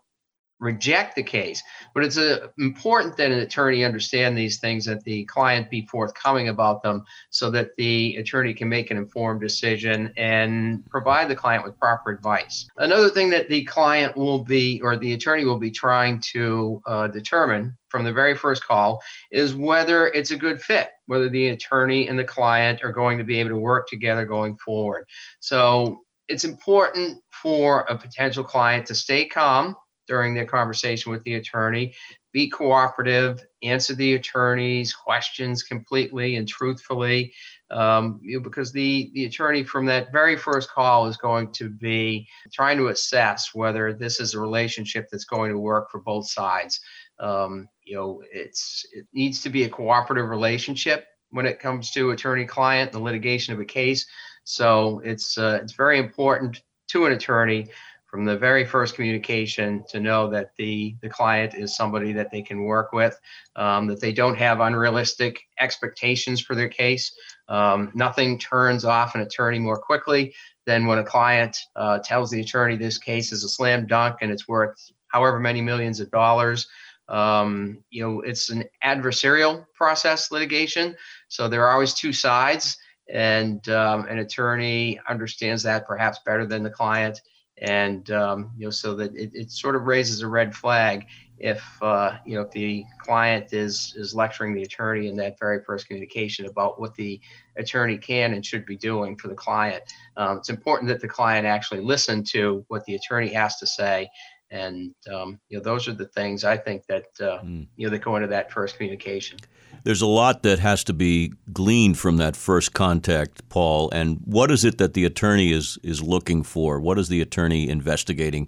reject 0.60 1.16
the 1.16 1.24
case. 1.24 1.62
But 1.94 2.04
it's 2.04 2.18
uh, 2.18 2.48
important 2.58 3.18
that 3.18 3.32
an 3.32 3.40
attorney 3.40 3.84
understand 3.84 4.38
these 4.38 4.60
things, 4.60 4.86
that 4.86 5.04
the 5.04 5.26
client 5.26 5.70
be 5.70 5.86
forthcoming 5.86 6.50
about 6.50 6.82
them 6.84 7.04
so 7.30 7.52
that 7.52 7.76
the 7.78 8.16
attorney 8.18 8.54
can 8.54 8.70
make 8.70 8.92
an 8.92 8.98
informed 8.98 9.42
decision 9.42 10.12
and 10.18 10.86
provide 10.90 11.30
the 11.30 11.36
client 11.36 11.64
with 11.64 11.78
proper 11.80 12.12
advice. 12.12 12.68
Another 12.78 13.10
thing 13.10 13.30
that 13.30 13.50
the 13.50 13.64
client 13.66 14.16
will 14.18 14.44
be, 14.44 14.82
or 14.82 14.98
the 14.98 15.14
attorney 15.14 15.46
will 15.46 15.60
be 15.60 15.72
trying 15.72 16.20
to 16.32 16.82
uh, 16.86 17.08
determine 17.08 17.78
from 17.90 18.04
the 18.04 18.12
very 18.12 18.36
first 18.36 18.66
call 18.66 19.02
is 19.32 19.56
whether 19.56 20.08
it's 20.08 20.32
a 20.32 20.38
good 20.38 20.62
fit, 20.62 20.90
whether 21.06 21.30
the 21.30 21.50
attorney 21.50 22.08
and 22.08 22.20
the 22.20 22.24
client 22.24 22.84
are 22.84 22.92
going 22.92 23.18
to 23.18 23.24
be 23.24 23.40
able 23.40 23.52
to 23.52 23.58
work 23.58 23.88
together 23.88 24.26
going 24.26 24.58
forward. 24.58 25.06
So 25.40 26.02
it's 26.28 26.44
important 26.44 27.22
for 27.32 27.82
a 27.90 27.98
potential 27.98 28.44
client 28.44 28.86
to 28.88 28.96
stay 28.96 29.26
calm 29.26 29.76
during 30.08 30.34
their 30.34 30.46
conversation 30.46 31.12
with 31.12 31.24
the 31.24 31.36
attorney. 31.36 31.94
Be 32.34 32.50
cooperative, 32.50 33.46
answer 33.64 33.96
the 33.96 34.14
attorney's 34.16 34.94
questions 34.94 35.64
completely 35.64 36.36
and 36.36 36.48
truthfully, 36.48 37.34
um, 37.72 38.20
you 38.22 38.38
know, 38.38 38.44
because 38.44 38.72
the, 38.72 39.10
the 39.14 39.26
attorney 39.26 39.64
from 39.64 39.86
that 39.88 40.12
very 40.12 40.38
first 40.38 40.70
call 40.70 41.08
is 41.08 41.18
going 41.18 41.52
to 41.54 41.70
be 41.70 42.28
trying 42.54 42.78
to 42.78 42.90
assess 42.90 43.52
whether 43.54 43.94
this 43.94 44.20
is 44.20 44.34
a 44.34 44.40
relationship 44.40 45.08
that's 45.12 45.26
going 45.26 45.52
to 45.52 45.58
work 45.58 45.90
for 45.90 46.00
both 46.00 46.28
sides. 46.30 46.80
Um, 47.20 47.68
you 47.84 47.96
know, 47.96 48.22
it's 48.32 48.86
it 48.94 49.08
needs 49.14 49.42
to 49.42 49.50
be 49.50 49.64
a 49.64 49.70
cooperative 49.70 50.30
relationship 50.30 51.08
when 51.32 51.46
it 51.46 51.60
comes 51.60 51.92
to 51.92 52.12
attorney-client, 52.12 52.92
the 52.92 53.00
litigation 53.00 53.54
of 53.54 53.60
a 53.60 53.66
case. 53.66 54.06
So 54.44 55.02
it's 55.04 55.38
uh, 55.38 55.60
it's 55.62 55.74
very 55.74 55.98
important 55.98 56.62
to 56.90 57.06
an 57.06 57.14
attorney 57.14 57.70
from 58.18 58.26
the 58.26 58.36
very 58.36 58.66
first 58.66 58.96
communication 58.96 59.84
to 59.88 60.00
know 60.00 60.28
that 60.28 60.50
the 60.58 60.96
the 61.04 61.08
client 61.08 61.54
is 61.54 61.76
somebody 61.76 62.14
that 62.14 62.32
they 62.32 62.42
can 62.42 62.64
work 62.64 62.92
with, 62.92 63.16
um, 63.56 63.86
that 63.86 64.02
they 64.02 64.12
don't 64.12 64.36
have 64.36 64.60
unrealistic 64.60 65.40
expectations 65.60 66.42
for 66.42 66.56
their 66.56 66.68
case. 66.68 67.16
Um, 67.48 67.92
nothing 67.94 68.40
turns 68.40 68.86
off 68.86 69.14
an 69.14 69.22
attorney 69.22 69.60
more 69.60 69.78
quickly 69.78 70.34
than 70.66 70.88
when 70.88 70.98
a 70.98 71.04
client 71.04 71.60
uh, 71.76 72.00
tells 72.00 72.32
the 72.32 72.42
attorney 72.42 72.76
this 72.76 72.98
case 72.98 73.32
is 73.32 73.44
a 73.44 73.50
slam 73.50 73.86
dunk 73.86 74.16
and 74.22 74.32
it's 74.32 74.48
worth 74.48 74.92
however 75.10 75.40
many 75.40 75.62
millions 75.62 76.00
of 76.00 76.10
dollars. 76.10 76.68
Um, 77.08 77.84
you 77.92 78.02
know, 78.02 78.22
it's 78.22 78.50
an 78.50 78.64
adversarial 78.84 79.64
process 79.76 80.32
litigation, 80.32 80.96
so 81.28 81.48
there 81.48 81.68
are 81.68 81.72
always 81.72 81.94
two 81.94 82.14
sides, 82.14 82.80
and 83.14 83.70
um, 83.70 84.08
an 84.08 84.18
attorney 84.18 85.00
understands 85.08 85.62
that 85.62 85.86
perhaps 85.86 86.18
better 86.26 86.48
than 86.48 86.64
the 86.64 86.72
client 86.72 87.22
and 87.60 88.12
um, 88.12 88.52
you 88.58 88.66
know 88.66 88.72
so 88.72 88.96
that 88.96 89.16
it, 89.16 89.32
it 89.34 89.52
sort 89.52 89.76
of 89.76 89.84
raises 89.84 90.22
a 90.22 90.28
red 90.28 90.56
flag 90.56 91.06
if 91.40 91.64
uh, 91.82 92.18
you 92.26 92.36
know 92.36 92.42
if 92.42 92.52
the 92.52 92.84
client 93.00 93.54
is 93.54 93.94
is 93.96 94.16
lecturing 94.16 94.54
the 94.54 94.64
attorney 94.64 95.08
in 95.08 95.16
that 95.16 95.38
very 95.40 95.64
first 95.64 95.88
communication 95.88 96.46
about 96.48 96.80
what 96.80 96.96
the 96.96 97.20
attorney 97.58 97.98
can 97.98 98.34
and 98.34 98.46
should 98.46 98.66
be 98.66 98.76
doing 98.76 99.16
for 99.16 99.28
the 99.28 99.36
client. 99.36 99.84
Um, 100.16 100.38
it's 100.38 100.50
important 100.50 100.90
that 100.90 101.02
the 101.02 101.08
client 101.08 101.46
actually 101.46 101.82
listen 101.82 102.24
to 102.26 102.64
what 102.68 102.86
the 102.86 102.96
attorney 102.96 103.34
has 103.34 103.58
to 103.58 103.68
say 103.68 104.10
and 104.52 104.94
um, 105.12 105.40
you 105.50 105.58
know 105.58 105.64
those 105.64 105.88
are 105.88 105.94
the 105.94 106.08
things 106.08 106.44
i 106.44 106.56
think 106.56 106.86
that 106.88 107.06
uh, 107.20 107.40
mm. 107.44 107.68
you 107.76 107.86
know 107.86 107.92
that 107.92 108.00
go 108.00 108.16
into 108.16 108.28
that 108.28 108.52
first 108.52 108.78
communication 108.78 109.38
there's 109.84 110.02
a 110.02 110.08
lot 110.08 110.44
that 110.44 110.60
has 110.60 110.84
to 110.86 110.94
be 110.94 111.34
gleaned 111.54 111.98
from 111.98 112.18
that 112.18 112.36
first 112.36 112.74
contact, 112.74 113.48
Paul. 113.50 113.90
And 113.92 114.20
what 114.26 114.52
is 114.52 114.66
it 114.66 114.78
that 114.80 114.94
the 114.94 115.06
attorney 115.06 115.52
is 115.52 115.78
is 115.84 116.02
looking 116.02 116.44
for? 116.44 116.80
What 116.80 117.00
is 117.00 117.08
the 117.10 117.22
attorney 117.22 117.70
investigating? 117.70 118.48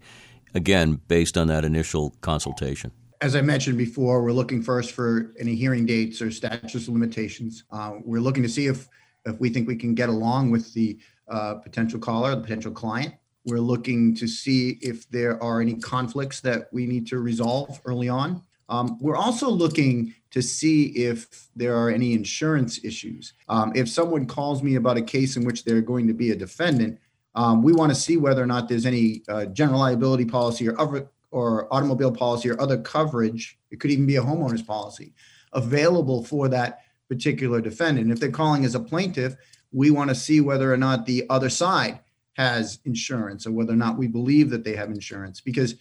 Again, 0.54 1.00
based 1.08 1.38
on 1.38 1.48
that 1.48 1.64
initial 1.64 2.16
consultation. 2.22 2.92
As 3.22 3.36
I 3.36 3.42
mentioned 3.42 3.78
before, 3.78 4.24
we're 4.24 4.32
looking 4.32 4.62
first 4.62 4.92
for 4.92 5.34
any 5.40 5.56
hearing 5.56 5.86
dates 5.86 6.22
or 6.22 6.32
statutes 6.32 6.76
of 6.76 6.90
limitations. 6.90 7.64
Uh, 7.72 7.94
we're 8.04 8.22
looking 8.22 8.44
to 8.44 8.50
see 8.50 8.68
if 8.68 8.88
if 9.26 9.40
we 9.40 9.50
think 9.50 9.68
we 9.68 9.76
can 9.76 9.94
get 9.94 10.10
along 10.10 10.52
with 10.52 10.74
the 10.74 10.98
uh, 11.30 11.56
potential 11.56 12.00
caller, 12.00 12.36
the 12.36 12.42
potential 12.42 12.72
client. 12.72 13.14
We're 13.50 13.60
looking 13.60 14.14
to 14.16 14.28
see 14.28 14.78
if 14.82 15.10
there 15.10 15.42
are 15.42 15.60
any 15.60 15.74
conflicts 15.74 16.40
that 16.42 16.70
we 16.72 16.86
need 16.86 17.08
to 17.08 17.18
resolve 17.18 17.82
early 17.84 18.08
on. 18.08 18.44
Um, 18.70 19.00
we're 19.02 19.16
also 19.16 19.50
looking 19.50 20.14
to 20.30 20.44
see 20.44 20.90
if 20.90 21.48
there 21.56 21.76
are 21.76 21.90
any 21.90 22.14
insurance 22.14 22.84
issues. 22.86 23.34
Um, 23.48 23.72
if 23.76 23.90
someone 23.90 24.28
calls 24.28 24.62
me 24.62 24.76
about 24.76 24.98
a 24.98 25.02
case 25.02 25.36
in 25.36 25.46
which 25.46 25.64
they're 25.64 25.82
going 25.82 26.06
to 26.08 26.14
be 26.14 26.30
a 26.30 26.36
defendant, 26.36 27.00
um, 27.34 27.64
we 27.64 27.74
want 27.74 27.92
to 27.92 27.96
see 27.96 28.18
whether 28.18 28.44
or 28.44 28.46
not 28.46 28.70
there's 28.70 28.86
any 28.86 29.24
uh, 29.28 29.46
general 29.46 29.80
liability 29.80 30.26
policy 30.26 30.70
or 30.70 30.80
other 30.80 31.10
or 31.32 31.72
automobile 31.74 32.12
policy 32.12 32.52
or 32.52 32.62
other 32.62 32.78
coverage. 32.78 33.58
It 33.72 33.80
could 33.80 33.90
even 33.90 34.06
be 34.06 34.18
a 34.18 34.22
homeowner's 34.22 34.62
policy 34.62 35.14
available 35.54 36.24
for 36.24 36.48
that 36.50 36.82
particular 37.08 37.62
defendant. 37.62 38.12
If 38.12 38.20
they're 38.20 38.30
calling 38.30 38.66
as 38.66 38.76
a 38.76 38.80
plaintiff, 38.80 39.36
we 39.72 39.90
want 39.90 40.10
to 40.10 40.16
see 40.16 40.42
whether 40.42 40.72
or 40.72 40.78
not 40.78 41.08
the 41.08 41.26
other 41.32 41.50
side 41.50 42.00
has 42.40 42.80
insurance 42.86 43.46
or 43.46 43.52
whether 43.52 43.74
or 43.74 43.76
not 43.76 43.98
we 43.98 44.08
believe 44.08 44.50
that 44.50 44.64
they 44.64 44.74
have 44.74 44.90
insurance 44.90 45.42
because 45.42 45.76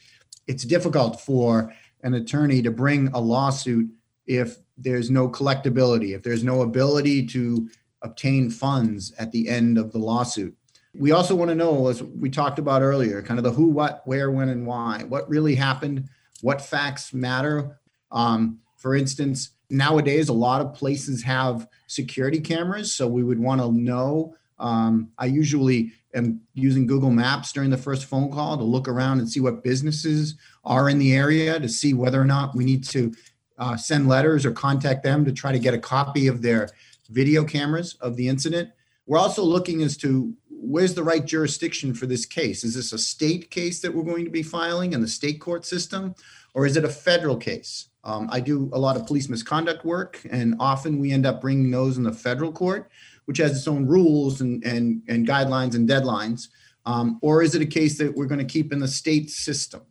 it's 0.48 0.64
difficult 0.64 1.20
for 1.20 1.72
an 2.02 2.14
attorney 2.14 2.60
to 2.60 2.72
bring 2.72 3.06
a 3.14 3.20
lawsuit 3.20 3.88
if 4.26 4.56
there's 4.76 5.08
no 5.08 5.28
collectability, 5.28 6.16
if 6.16 6.24
there's 6.24 6.42
no 6.42 6.62
ability 6.62 7.24
to 7.24 7.70
obtain 8.02 8.50
funds 8.50 9.12
at 9.20 9.30
the 9.30 9.48
end 9.48 9.78
of 9.78 9.92
the 9.92 9.98
lawsuit. 9.98 10.52
We 10.94 11.12
also 11.12 11.36
want 11.36 11.50
to 11.50 11.54
know, 11.54 11.86
as 11.86 12.02
we 12.02 12.28
talked 12.28 12.58
about 12.58 12.82
earlier, 12.82 13.22
kind 13.22 13.38
of 13.38 13.44
the 13.44 13.52
who, 13.52 13.66
what, 13.68 14.02
where, 14.04 14.32
when, 14.32 14.48
and 14.48 14.66
why. 14.66 15.04
What 15.06 15.28
really 15.28 15.54
happened? 15.54 16.08
What 16.40 16.60
facts 16.60 17.14
matter? 17.14 17.78
Um, 18.10 18.58
for 18.76 18.96
instance, 18.96 19.50
nowadays, 19.70 20.28
a 20.28 20.32
lot 20.32 20.60
of 20.60 20.74
places 20.74 21.22
have 21.22 21.68
security 21.86 22.40
cameras. 22.40 22.92
So 22.92 23.06
we 23.06 23.22
would 23.22 23.38
want 23.38 23.60
to 23.60 23.70
know. 23.70 24.34
Um, 24.58 25.10
I 25.18 25.26
usually 25.26 25.92
am 26.14 26.40
using 26.54 26.86
Google 26.86 27.10
Maps 27.10 27.52
during 27.52 27.70
the 27.70 27.76
first 27.76 28.06
phone 28.06 28.30
call 28.30 28.56
to 28.56 28.64
look 28.64 28.88
around 28.88 29.18
and 29.18 29.28
see 29.28 29.40
what 29.40 29.62
businesses 29.62 30.36
are 30.64 30.88
in 30.88 30.98
the 30.98 31.14
area 31.14 31.58
to 31.60 31.68
see 31.68 31.94
whether 31.94 32.20
or 32.20 32.24
not 32.24 32.54
we 32.54 32.64
need 32.64 32.84
to 32.84 33.12
uh, 33.58 33.76
send 33.76 34.08
letters 34.08 34.46
or 34.46 34.52
contact 34.52 35.02
them 35.02 35.24
to 35.24 35.32
try 35.32 35.52
to 35.52 35.58
get 35.58 35.74
a 35.74 35.78
copy 35.78 36.26
of 36.26 36.42
their 36.42 36.68
video 37.10 37.44
cameras 37.44 37.94
of 38.00 38.16
the 38.16 38.28
incident. 38.28 38.70
We're 39.06 39.18
also 39.18 39.42
looking 39.42 39.82
as 39.82 39.96
to 39.98 40.34
where's 40.50 40.94
the 40.94 41.02
right 41.02 41.24
jurisdiction 41.24 41.94
for 41.94 42.06
this 42.06 42.26
case? 42.26 42.64
Is 42.64 42.74
this 42.74 42.92
a 42.92 42.98
state 42.98 43.50
case 43.50 43.80
that 43.80 43.94
we're 43.94 44.02
going 44.02 44.24
to 44.24 44.30
be 44.30 44.42
filing 44.42 44.92
in 44.92 45.00
the 45.00 45.08
state 45.08 45.40
court 45.40 45.64
system, 45.64 46.14
or 46.54 46.66
is 46.66 46.76
it 46.76 46.84
a 46.84 46.88
federal 46.88 47.36
case? 47.36 47.88
Um, 48.04 48.28
I 48.30 48.40
do 48.40 48.68
a 48.72 48.78
lot 48.78 48.96
of 48.96 49.06
police 49.06 49.28
misconduct 49.28 49.84
work, 49.84 50.20
and 50.30 50.56
often 50.60 50.98
we 50.98 51.12
end 51.12 51.26
up 51.26 51.40
bringing 51.40 51.70
those 51.70 51.96
in 51.96 52.04
the 52.04 52.12
federal 52.12 52.52
court, 52.52 52.90
which 53.28 53.37
has 53.37 53.54
its 53.54 53.68
own 53.68 53.85
rules 53.85 54.40
and, 54.40 54.64
and, 54.64 55.02
and 55.06 55.28
guidelines 55.28 55.75
and 55.75 55.87
deadlines. 55.87 56.49
Um, 56.87 57.18
or 57.20 57.42
is 57.42 57.54
it 57.54 57.61
a 57.61 57.66
case 57.66 57.99
that 57.99 58.16
we're 58.16 58.25
going 58.25 58.38
to 58.38 58.44
keep 58.47 58.73
in 58.73 58.78
the 58.78 58.88
state 58.88 59.28
system? 59.28 59.82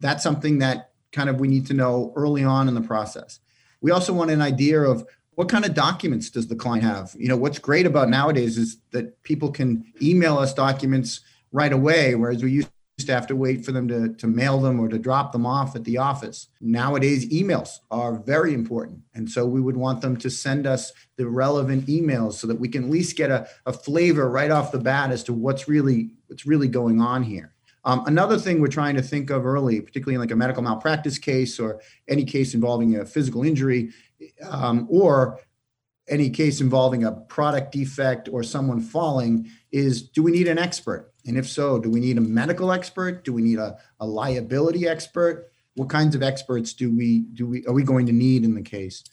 That's 0.00 0.24
something 0.24 0.58
that 0.58 0.90
kind 1.12 1.30
of 1.30 1.38
we 1.38 1.46
need 1.46 1.64
to 1.66 1.74
know 1.74 2.12
early 2.16 2.42
on 2.42 2.66
in 2.66 2.74
the 2.74 2.80
process. 2.80 3.38
We 3.80 3.92
also 3.92 4.12
want 4.12 4.32
an 4.32 4.42
idea 4.42 4.80
of 4.80 5.06
what 5.36 5.48
kind 5.48 5.64
of 5.64 5.74
documents 5.74 6.28
does 6.28 6.48
the 6.48 6.56
client 6.56 6.82
have? 6.82 7.14
You 7.16 7.28
know, 7.28 7.36
what's 7.36 7.60
great 7.60 7.86
about 7.86 8.08
nowadays 8.08 8.58
is 8.58 8.78
that 8.90 9.22
people 9.22 9.52
can 9.52 9.84
email 10.02 10.36
us 10.38 10.52
documents 10.52 11.20
right 11.52 11.72
away, 11.72 12.16
whereas 12.16 12.42
we 12.42 12.50
used 12.50 12.68
to 12.98 13.12
have 13.12 13.26
to 13.26 13.36
wait 13.36 13.64
for 13.64 13.72
them 13.72 13.88
to, 13.88 14.12
to 14.14 14.26
mail 14.26 14.60
them 14.60 14.78
or 14.78 14.88
to 14.88 14.98
drop 14.98 15.32
them 15.32 15.46
off 15.46 15.74
at 15.74 15.84
the 15.84 15.98
office. 15.98 16.48
Nowadays, 16.60 17.28
emails 17.30 17.78
are 17.90 18.18
very 18.18 18.54
important. 18.54 19.00
And 19.14 19.28
so 19.28 19.46
we 19.46 19.60
would 19.60 19.76
want 19.76 20.02
them 20.02 20.16
to 20.18 20.30
send 20.30 20.66
us 20.66 20.92
the 21.16 21.26
relevant 21.26 21.86
emails 21.86 22.34
so 22.34 22.46
that 22.46 22.60
we 22.60 22.68
can 22.68 22.84
at 22.84 22.90
least 22.90 23.16
get 23.16 23.30
a, 23.30 23.48
a 23.66 23.72
flavor 23.72 24.28
right 24.28 24.50
off 24.50 24.72
the 24.72 24.78
bat 24.78 25.10
as 25.10 25.24
to 25.24 25.32
what's 25.32 25.68
really 25.68 26.10
what's 26.26 26.46
really 26.46 26.68
going 26.68 27.00
on 27.00 27.22
here. 27.22 27.54
Um, 27.84 28.04
another 28.06 28.38
thing 28.38 28.60
we're 28.60 28.68
trying 28.68 28.94
to 28.94 29.02
think 29.02 29.30
of 29.30 29.44
early, 29.44 29.80
particularly 29.80 30.14
in 30.14 30.20
like 30.20 30.30
a 30.30 30.36
medical 30.36 30.62
malpractice 30.62 31.18
case 31.18 31.58
or 31.58 31.80
any 32.08 32.24
case 32.24 32.54
involving 32.54 32.96
a 32.96 33.04
physical 33.04 33.42
injury, 33.42 33.90
um, 34.48 34.86
or 34.88 35.40
any 36.08 36.30
case 36.30 36.60
involving 36.60 37.04
a 37.04 37.12
product 37.12 37.72
defect 37.72 38.28
or 38.30 38.42
someone 38.42 38.80
falling, 38.80 39.48
is 39.72 40.02
do 40.02 40.22
we 40.22 40.30
need 40.30 40.46
an 40.46 40.58
expert? 40.58 41.11
And 41.26 41.38
if 41.38 41.48
so, 41.48 41.78
do 41.78 41.90
we 41.90 42.00
need 42.00 42.18
a 42.18 42.22
medical 42.22 42.72
expert? 42.72 43.24
Do 43.24 43.32
we 43.32 43.42
need 43.42 43.58
a, 43.58 43.78
a 44.00 44.06
liability 44.06 44.88
expert? 44.88 45.50
What 45.74 45.88
kinds 45.88 46.14
of 46.14 46.22
experts 46.22 46.72
do 46.72 46.94
we 46.94 47.20
do 47.20 47.46
we 47.46 47.64
are 47.66 47.72
we 47.72 47.82
going 47.82 48.06
to 48.06 48.12
need 48.12 48.44
in 48.44 48.54
the 48.54 48.62
case? 48.62 49.04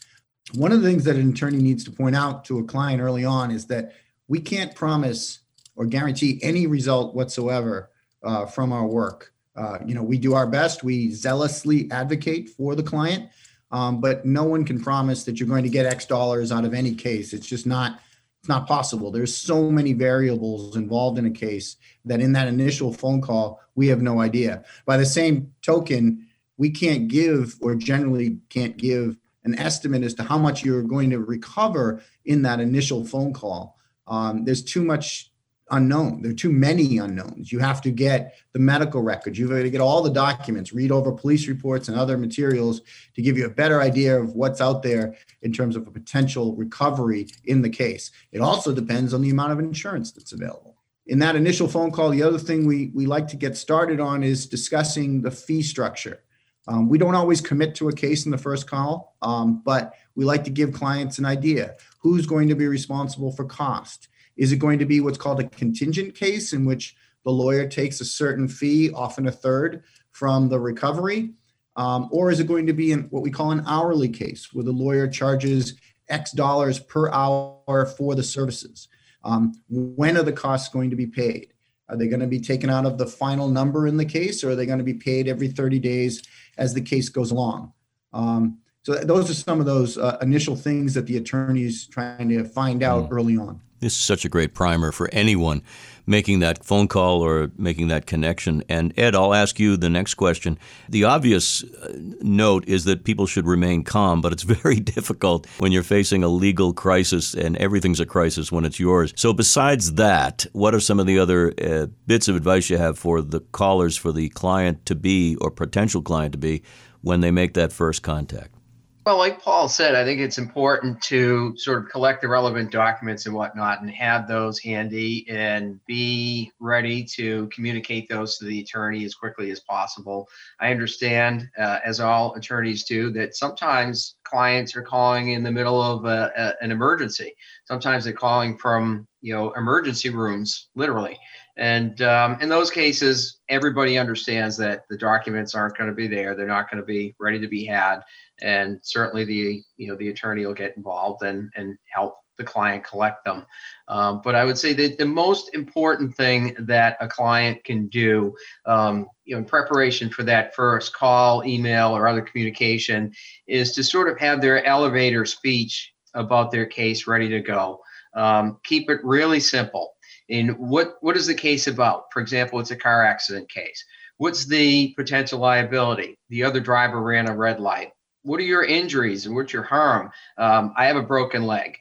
One 0.56 0.72
of 0.72 0.82
the 0.82 0.90
things 0.90 1.04
that 1.06 1.16
an 1.16 1.30
attorney 1.30 1.60
needs 1.60 1.84
to 1.86 1.92
point 1.92 2.16
out 2.16 2.44
to 2.46 2.60
a 2.60 2.64
client 2.64 3.02
early 3.02 3.24
on 3.24 3.52
is 3.52 3.68
that 3.68 3.94
we 4.28 4.40
can't 4.40 4.74
promise 4.74 5.40
or 5.76 5.86
guarantee 5.86 6.40
any 6.42 6.68
result 6.68 7.16
whatsoever 7.16 7.92
uh, 8.24 8.46
from 8.46 8.74
our 8.74 8.86
work. 8.86 9.34
Uh, 9.56 9.78
you 9.86 9.94
know, 9.94 10.04
we 10.04 10.18
do 10.18 10.34
our 10.34 10.48
best. 10.48 10.84
We 10.84 11.12
zealously 11.12 11.90
advocate 11.92 12.50
for 12.50 12.76
the 12.76 12.84
client, 12.84 13.30
um, 13.72 14.02
but 14.02 14.26
no 14.26 14.44
one 14.44 14.66
can 14.66 14.82
promise 14.82 15.24
that 15.26 15.40
you're 15.40 15.50
going 15.50 15.64
to 15.64 15.70
get 15.70 15.86
X 15.86 16.06
dollars 16.06 16.52
out 16.52 16.66
of 16.66 16.74
any 16.74 16.96
case. 16.96 17.34
It's 17.34 17.48
just 17.48 17.68
not. 17.68 18.00
It's 18.40 18.50
not 18.50 18.68
possible. 18.68 19.12
There's 19.12 19.36
so 19.36 19.70
many 19.70 19.94
variables 19.94 20.76
involved 20.76 21.18
in 21.18 21.26
a 21.26 21.32
case 21.32 21.76
that 22.06 22.22
in 22.22 22.32
that 22.34 22.48
initial 22.48 22.94
phone 22.94 23.22
call 23.22 23.60
we 23.76 23.88
have 23.88 24.02
no 24.02 24.22
idea. 24.22 24.64
By 24.86 24.98
the 24.98 25.06
same 25.06 25.54
token, 25.62 26.28
we 26.58 26.70
can't 26.70 27.08
give 27.08 27.56
or 27.62 27.76
generally 27.76 28.38
can't 28.50 28.78
give 28.78 29.18
an 29.44 29.58
estimate 29.58 30.04
as 30.04 30.14
to 30.16 30.24
how 30.24 30.38
much 30.38 30.64
you're 30.64 30.84
going 30.84 31.10
to 31.10 31.20
recover 31.20 32.02
in 32.26 32.42
that 32.44 32.60
initial 32.60 33.06
phone 33.06 33.34
call. 33.34 33.78
Um, 34.08 34.46
there's 34.46 34.64
too 34.64 34.84
much 34.84 35.32
unknown. 35.72 36.22
There 36.22 36.32
are 36.32 36.36
too 36.36 36.52
many 36.52 36.98
unknowns. 36.98 37.52
You 37.52 37.60
have 37.60 37.82
to 37.82 37.92
get 37.92 38.36
the 38.54 38.60
medical 38.60 39.02
records. 39.02 39.38
You've 39.38 39.50
got 39.50 39.62
to 39.62 39.70
get 39.70 39.82
all 39.82 40.02
the 40.02 40.10
documents, 40.10 40.74
read 40.74 40.92
over 40.92 41.12
police 41.12 41.48
reports 41.48 41.88
and 41.88 41.98
other 41.98 42.18
materials 42.18 42.82
to 43.16 43.22
give 43.22 43.38
you 43.38 43.46
a 43.46 43.50
better 43.50 43.82
idea 43.82 44.20
of 44.20 44.34
what's 44.36 44.62
out 44.62 44.84
there 44.84 45.16
in 45.42 45.52
terms 45.52 45.76
of 45.76 45.88
a 45.88 45.92
potential 45.92 46.56
recovery 46.56 47.28
in 47.46 47.62
the 47.62 47.70
case. 47.70 48.12
It 48.32 48.42
also 48.42 48.74
depends 48.74 49.14
on 49.14 49.22
the 49.22 49.30
amount 49.30 49.54
of 49.54 49.60
insurance 49.60 50.12
that's 50.12 50.34
available. 50.34 50.76
In 51.08 51.20
that 51.20 51.36
initial 51.36 51.68
phone 51.68 51.92
call, 51.92 52.10
the 52.12 52.24
other 52.24 52.38
thing 52.38 52.68
we, 52.68 52.92
we 52.94 53.06
like 53.06 53.28
to 53.30 53.36
get 53.36 53.58
started 53.58 54.00
on 54.00 54.24
is 54.24 54.46
discussing 54.46 55.22
the 55.22 55.32
fee 55.32 55.64
structure. 55.64 56.22
Um, 56.68 56.88
we 56.88 57.00
don't 57.00 57.16
always 57.16 57.42
commit 57.42 57.74
to 57.76 57.90
a 57.90 57.94
case 57.94 58.26
in 58.26 58.32
the 58.32 58.38
first 58.38 58.70
call, 58.70 59.16
um, 59.24 59.64
but 59.66 59.94
we 60.14 60.24
like 60.24 60.44
to 60.44 60.52
give 60.52 60.72
clients 60.72 61.18
an 61.18 61.26
idea. 61.26 61.76
Who's 62.02 62.28
going 62.28 62.48
to 62.50 62.56
be 62.56 62.68
responsible 62.68 63.32
for 63.32 63.44
cost? 63.44 64.08
Is 64.40 64.54
it 64.54 64.58
going 64.58 64.80
to 64.80 64.86
be 64.86 65.02
what's 65.02 65.18
called 65.18 65.42
a 65.42 65.50
contingent 65.50 66.16
case 66.16 66.54
in 66.54 66.64
which 66.64 66.96
the 67.26 67.30
lawyer 67.30 67.68
takes 67.68 68.00
a 68.00 68.06
certain 68.06 68.48
fee, 68.48 68.90
often 68.90 69.28
a 69.28 69.32
third, 69.32 69.84
from 70.12 70.48
the 70.48 70.58
recovery? 70.58 71.34
Um, 71.76 72.08
or 72.10 72.32
is 72.32 72.40
it 72.40 72.48
going 72.48 72.66
to 72.68 72.74
be 72.74 72.94
in 72.94 73.02
what 73.10 73.22
we 73.22 73.32
call 73.32 73.52
an 73.52 73.64
hourly 73.68 74.08
case 74.08 74.54
where 74.54 74.64
the 74.64 74.72
lawyer 74.72 75.10
charges 75.10 75.78
X 76.08 76.32
dollars 76.32 76.80
per 76.80 77.12
hour 77.12 77.86
for 77.98 78.16
the 78.16 78.24
services? 78.24 78.88
Um, 79.26 79.54
when 79.68 80.16
are 80.16 80.24
the 80.24 80.32
costs 80.32 80.70
going 80.70 80.90
to 80.90 80.96
be 80.96 81.06
paid? 81.06 81.54
Are 81.90 81.98
they 81.98 82.08
going 82.08 82.22
to 82.22 82.28
be 82.28 82.40
taken 82.40 82.70
out 82.70 82.86
of 82.86 82.98
the 82.98 83.08
final 83.08 83.50
number 83.50 83.88
in 83.88 83.98
the 83.98 84.06
case, 84.06 84.42
or 84.42 84.52
are 84.52 84.56
they 84.56 84.66
going 84.66 84.78
to 84.78 84.86
be 84.86 84.94
paid 84.94 85.28
every 85.28 85.50
30 85.50 85.80
days 85.80 86.24
as 86.58 86.74
the 86.74 86.82
case 86.82 87.10
goes 87.10 87.32
along? 87.32 87.74
Um, 88.14 88.60
so 88.84 88.94
those 88.94 89.30
are 89.30 89.34
some 89.34 89.60
of 89.60 89.66
those 89.66 89.98
uh, 89.98 90.18
initial 90.22 90.56
things 90.56 90.94
that 90.94 91.08
the 91.08 91.18
attorney 91.18 91.64
is 91.64 91.88
trying 91.88 92.30
to 92.30 92.46
find 92.46 92.84
out 92.84 93.10
mm. 93.10 93.12
early 93.12 93.36
on. 93.36 93.60
This 93.80 93.94
is 93.94 94.00
such 94.00 94.26
a 94.26 94.30
great 94.30 94.54
primer 94.54 94.92
for 94.92 95.10
anyone 95.12 95.62
making 96.10 96.40
that 96.40 96.66
phone 96.66 96.88
call 96.88 97.22
or 97.22 97.52
making 97.56 97.88
that 97.90 98.08
connection. 98.08 98.64
And 98.68 98.98
Ed, 98.98 99.16
I'll 99.16 99.34
ask 99.34 99.60
you 99.60 99.78
the 99.78 99.90
next 99.90 100.16
question. 100.16 100.58
The 100.90 101.04
obvious 101.04 101.64
uh, 101.64 101.94
note 102.22 102.68
is 102.68 102.86
that 102.86 103.04
people 103.04 103.28
should 103.28 103.46
remain 103.46 103.84
calm, 103.84 104.20
but 104.20 104.34
it's 104.34 104.44
very 104.62 104.80
difficult 104.80 105.48
when 105.60 105.72
you're 105.72 105.84
facing 105.84 106.24
a 106.24 106.28
legal 106.28 106.74
crisis 106.74 107.36
and 107.36 107.56
everything's 107.58 108.00
a 108.00 108.08
crisis 108.08 108.52
when 108.52 108.66
it's 108.66 108.80
yours. 108.80 109.14
So, 109.16 109.34
besides 109.34 109.94
that, 109.94 110.48
what 110.52 110.74
are 110.74 110.80
some 110.80 111.00
of 111.00 111.06
the 111.06 111.20
other 111.20 111.54
uh, 111.62 111.88
bits 112.08 112.28
of 112.28 112.36
advice 112.36 112.70
you 112.70 112.78
have 112.78 112.98
for 112.98 113.22
the 113.22 113.42
callers, 113.52 113.96
for 113.96 114.12
the 114.12 114.30
client 114.30 114.86
to 114.88 114.96
be 114.96 115.36
or 115.36 115.52
potential 115.52 116.02
client 116.02 116.32
to 116.34 116.40
be 116.40 116.64
when 117.02 117.22
they 117.22 117.32
make 117.32 117.54
that 117.54 117.72
first 117.72 118.02
contact? 118.02 118.59
Well, 119.06 119.18
like 119.18 119.42
Paul 119.42 119.70
said, 119.70 119.96
I 119.96 120.04
think 120.04 120.20
it's 120.20 120.38
important 120.38 121.02
to 121.04 121.58
sort 121.58 121.80
of 121.80 121.90
collect 121.90 122.22
the 122.22 122.28
relevant 122.28 122.70
documents 122.70 123.26
and 123.26 123.34
whatnot 123.34 123.82
and 123.82 123.90
have 123.90 124.28
those 124.28 124.60
handy 124.60 125.26
and 125.30 125.80
be 125.88 126.52
ready 126.60 127.04
to 127.16 127.48
communicate 127.48 128.10
those 128.10 128.38
to 128.38 128.46
the 128.46 128.60
attorney 128.60 129.06
as 129.06 129.16
quickly 129.16 129.52
as 129.52 129.62
possible. 129.62 130.28
I 130.60 130.70
understand, 130.70 131.50
uh, 131.58 131.80
as 131.84 132.00
all 132.00 132.36
attorneys 132.36 132.84
do, 132.84 133.10
that 133.14 133.36
sometimes 133.36 134.16
clients 134.26 134.76
are 134.76 134.84
calling 134.84 135.30
in 135.30 135.44
the 135.44 135.52
middle 135.52 135.82
of 135.82 136.06
a, 136.06 136.32
a, 136.38 136.64
an 136.64 136.70
emergency. 136.70 137.34
Sometimes 137.66 138.04
they're 138.04 138.14
calling 138.14 138.58
from, 138.58 139.08
you 139.22 139.34
know, 139.34 139.52
emergency 139.54 140.10
rooms, 140.10 140.70
literally. 140.76 141.18
And 141.60 142.02
um, 142.02 142.42
in 142.42 142.50
those 142.50 142.72
cases, 142.72 143.42
everybody 143.50 143.98
understands 143.98 144.58
that 144.58 144.86
the 144.90 144.98
documents 144.98 145.54
aren't 145.54 145.78
going 145.78 145.90
to 145.90 145.96
be 145.96 146.08
there. 146.08 146.34
They're 146.34 146.48
not 146.48 146.72
going 146.72 146.82
to 146.82 146.88
be 146.88 147.16
ready 147.20 147.40
to 147.40 147.48
be 147.48 147.66
had 147.66 148.00
and 148.42 148.80
certainly 148.82 149.26
the 149.26 149.64
you 149.78 149.88
know 149.88 149.96
the 149.96 150.10
attorney 150.10 150.46
will 150.46 150.54
get 150.54 150.76
involved 150.78 151.24
and 151.24 151.52
and 151.56 151.78
help 151.94 152.18
the 152.38 152.44
client 152.46 152.86
collect 152.86 153.26
them. 153.26 153.46
Um, 153.90 154.22
but 154.24 154.34
I 154.34 154.46
would 154.46 154.58
say 154.58 154.72
that 154.72 154.98
the 154.98 155.06
most 155.06 155.54
important 155.54 156.16
thing 156.16 156.56
that 156.60 156.96
a 157.02 157.08
client 157.08 157.62
can 157.66 157.88
do, 157.88 158.34
um, 158.66 159.08
you 159.26 159.36
know, 159.36 159.40
in 159.40 159.46
preparation 159.46 160.10
for 160.10 160.24
that 160.24 160.56
first 160.56 160.94
call, 160.94 161.44
email, 161.46 161.90
or 161.90 162.08
other 162.08 162.22
communication, 162.22 163.12
is 163.46 163.74
to 163.74 163.84
sort 163.84 164.08
of 164.08 164.18
have 164.20 164.40
their 164.40 164.64
elevator 164.66 165.26
speech 165.26 165.92
about 166.14 166.50
their 166.50 166.66
case 166.66 167.08
ready 167.08 167.28
to 167.28 167.42
go. 167.42 167.82
Um, 168.14 168.60
keep 168.64 168.90
it 168.90 169.02
really 169.04 169.42
simple. 169.42 169.96
In 170.30 170.50
what 170.50 170.96
what 171.02 171.18
is 171.18 171.28
the 171.28 171.36
case 171.36 171.68
about? 171.68 172.06
For 172.14 172.22
example, 172.22 172.60
it's 172.60 172.72
a 172.72 172.76
car 172.76 173.04
accident 173.04 173.50
case. 173.50 173.84
What's 174.18 174.46
the 174.46 174.94
potential 174.96 175.40
liability? 175.40 176.18
The 176.30 176.44
other 176.44 176.60
driver 176.60 177.02
ran 177.02 177.28
a 177.28 177.36
red 177.36 177.60
light 177.60 177.92
what 178.24 178.40
are 178.40 178.44
your 178.44 178.64
injuries 178.64 179.26
and 179.26 179.36
what's 179.36 179.54
your 179.54 179.64
harm? 179.64 180.12
Um, 180.38 180.74
I 180.78 180.86
have 180.86 180.98
a 180.98 181.04
broken 181.04 181.44
leg. 181.44 181.78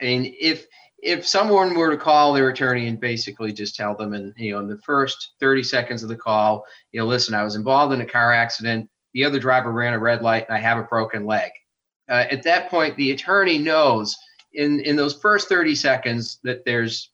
And 0.00 0.26
if 0.26 0.66
if 1.02 1.26
someone 1.26 1.74
were 1.74 1.90
to 1.90 1.96
call 1.96 2.32
their 2.32 2.48
attorney 2.48 2.86
and 2.86 3.00
basically 3.00 3.52
just 3.52 3.74
tell 3.74 3.96
them, 3.96 4.12
and 4.12 4.32
you 4.36 4.52
know, 4.52 4.60
in 4.60 4.68
the 4.68 4.78
first 4.78 5.32
30 5.40 5.64
seconds 5.64 6.02
of 6.04 6.08
the 6.08 6.16
call, 6.16 6.64
you 6.92 7.00
know, 7.00 7.06
listen, 7.06 7.34
I 7.34 7.42
was 7.42 7.56
involved 7.56 7.92
in 7.92 8.00
a 8.00 8.06
car 8.06 8.32
accident. 8.32 8.88
The 9.12 9.24
other 9.24 9.40
driver 9.40 9.72
ran 9.72 9.94
a 9.94 9.98
red 9.98 10.22
light, 10.22 10.46
and 10.48 10.56
I 10.56 10.60
have 10.60 10.78
a 10.78 10.84
broken 10.84 11.26
leg. 11.26 11.50
Uh, 12.08 12.24
at 12.30 12.44
that 12.44 12.70
point, 12.70 12.96
the 12.96 13.10
attorney 13.10 13.58
knows 13.58 14.16
in 14.54 14.80
in 14.80 14.96
those 14.96 15.14
first 15.14 15.48
30 15.48 15.74
seconds 15.74 16.38
that 16.44 16.64
there's 16.64 17.10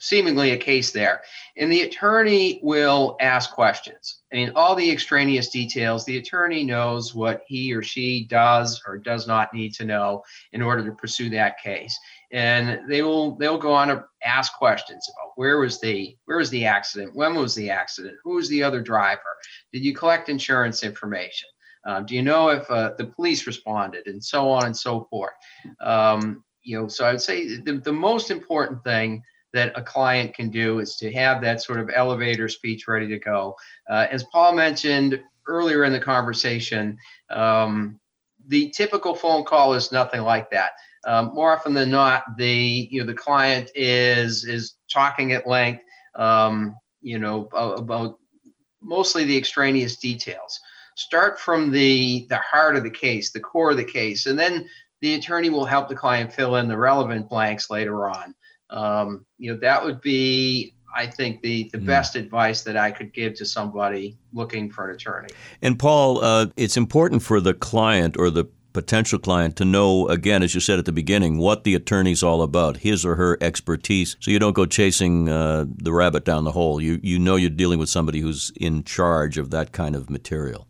seemingly 0.00 0.50
a 0.50 0.56
case 0.56 0.90
there. 0.90 1.22
And 1.56 1.70
the 1.70 1.82
attorney 1.82 2.60
will 2.62 3.16
ask 3.20 3.52
questions. 3.52 4.22
I 4.32 4.36
mean, 4.36 4.52
all 4.54 4.74
the 4.74 4.90
extraneous 4.90 5.48
details, 5.48 6.04
the 6.04 6.18
attorney 6.18 6.64
knows 6.64 7.14
what 7.14 7.42
he 7.46 7.72
or 7.72 7.82
she 7.82 8.26
does 8.28 8.82
or 8.86 8.98
does 8.98 9.26
not 9.26 9.54
need 9.54 9.74
to 9.74 9.84
know 9.84 10.22
in 10.52 10.62
order 10.62 10.84
to 10.84 10.92
pursue 10.92 11.30
that 11.30 11.60
case. 11.62 11.98
And 12.30 12.88
they 12.88 13.02
will 13.02 13.36
they'll 13.36 13.58
go 13.58 13.72
on 13.72 13.88
to 13.88 14.04
ask 14.24 14.54
questions 14.54 15.08
about 15.14 15.32
where 15.36 15.58
was 15.58 15.80
the 15.80 16.16
where 16.26 16.38
was 16.38 16.50
the 16.50 16.66
accident, 16.66 17.14
when 17.14 17.34
was 17.34 17.54
the 17.54 17.70
accident, 17.70 18.16
who 18.22 18.34
was 18.34 18.48
the 18.48 18.62
other 18.62 18.82
driver, 18.82 19.36
did 19.72 19.84
you 19.84 19.94
collect 19.94 20.28
insurance 20.28 20.82
information, 20.82 21.48
um, 21.86 22.04
do 22.04 22.14
you 22.14 22.22
know 22.22 22.50
if 22.50 22.70
uh, 22.70 22.92
the 22.98 23.06
police 23.06 23.46
responded, 23.46 24.06
and 24.06 24.22
so 24.22 24.50
on 24.50 24.66
and 24.66 24.76
so 24.76 25.06
forth. 25.10 25.32
Um, 25.80 26.44
you 26.62 26.78
know, 26.78 26.86
so 26.86 27.06
I 27.06 27.12
would 27.12 27.22
say 27.22 27.56
the, 27.56 27.78
the 27.78 27.92
most 27.92 28.30
important 28.30 28.84
thing 28.84 29.22
that 29.52 29.72
a 29.76 29.82
client 29.82 30.34
can 30.34 30.50
do 30.50 30.78
is 30.78 30.96
to 30.96 31.12
have 31.12 31.40
that 31.40 31.62
sort 31.62 31.80
of 31.80 31.90
elevator 31.94 32.48
speech 32.48 32.86
ready 32.86 33.08
to 33.08 33.18
go. 33.18 33.56
Uh, 33.88 34.06
as 34.10 34.24
Paul 34.24 34.54
mentioned 34.54 35.20
earlier 35.46 35.84
in 35.84 35.92
the 35.92 36.00
conversation, 36.00 36.98
um, 37.30 37.98
the 38.46 38.70
typical 38.70 39.14
phone 39.14 39.44
call 39.44 39.74
is 39.74 39.92
nothing 39.92 40.22
like 40.22 40.50
that. 40.50 40.72
Um, 41.06 41.32
more 41.34 41.52
often 41.52 41.74
than 41.74 41.90
not, 41.90 42.24
the 42.36 42.88
you 42.90 43.00
know 43.00 43.06
the 43.06 43.14
client 43.14 43.70
is 43.74 44.44
is 44.44 44.74
talking 44.92 45.32
at 45.32 45.46
length, 45.46 45.82
um, 46.14 46.76
you 47.00 47.18
know, 47.18 47.48
about 47.52 48.18
mostly 48.82 49.24
the 49.24 49.36
extraneous 49.36 49.96
details. 49.96 50.60
Start 50.96 51.38
from 51.38 51.70
the 51.70 52.26
the 52.28 52.38
heart 52.38 52.76
of 52.76 52.82
the 52.82 52.90
case, 52.90 53.30
the 53.30 53.40
core 53.40 53.70
of 53.70 53.76
the 53.76 53.84
case, 53.84 54.26
and 54.26 54.38
then 54.38 54.68
the 55.00 55.14
attorney 55.14 55.50
will 55.50 55.64
help 55.64 55.88
the 55.88 55.94
client 55.94 56.32
fill 56.32 56.56
in 56.56 56.68
the 56.68 56.76
relevant 56.76 57.28
blanks 57.28 57.70
later 57.70 58.10
on 58.10 58.34
um, 58.70 59.24
you 59.38 59.52
know 59.52 59.58
that 59.60 59.84
would 59.84 60.00
be 60.00 60.74
I 60.94 61.06
think 61.06 61.42
the 61.42 61.68
the 61.72 61.78
mm. 61.78 61.86
best 61.86 62.16
advice 62.16 62.62
that 62.62 62.76
I 62.76 62.90
could 62.90 63.12
give 63.12 63.34
to 63.34 63.46
somebody 63.46 64.18
looking 64.32 64.70
for 64.70 64.88
an 64.88 64.94
attorney. 64.94 65.28
And 65.62 65.78
Paul, 65.78 66.24
uh, 66.24 66.46
it's 66.56 66.76
important 66.76 67.22
for 67.22 67.40
the 67.40 67.54
client 67.54 68.16
or 68.18 68.30
the 68.30 68.46
potential 68.72 69.18
client 69.18 69.56
to 69.56 69.64
know 69.64 70.08
again, 70.08 70.42
as 70.42 70.54
you 70.54 70.60
said 70.60 70.78
at 70.78 70.84
the 70.84 70.92
beginning, 70.92 71.38
what 71.38 71.64
the 71.64 71.74
attorney's 71.74 72.22
all 72.22 72.42
about, 72.42 72.78
his 72.78 73.04
or 73.04 73.16
her 73.16 73.36
expertise, 73.40 74.16
so 74.20 74.30
you 74.30 74.38
don't 74.38 74.52
go 74.54 74.66
chasing 74.66 75.28
uh, 75.28 75.64
the 75.68 75.92
rabbit 75.92 76.24
down 76.24 76.44
the 76.44 76.52
hole. 76.52 76.80
You 76.80 77.00
you 77.02 77.18
know 77.18 77.36
you're 77.36 77.50
dealing 77.50 77.78
with 77.78 77.88
somebody 77.88 78.20
who's 78.20 78.52
in 78.56 78.84
charge 78.84 79.38
of 79.38 79.50
that 79.50 79.72
kind 79.72 79.94
of 79.94 80.10
material. 80.10 80.66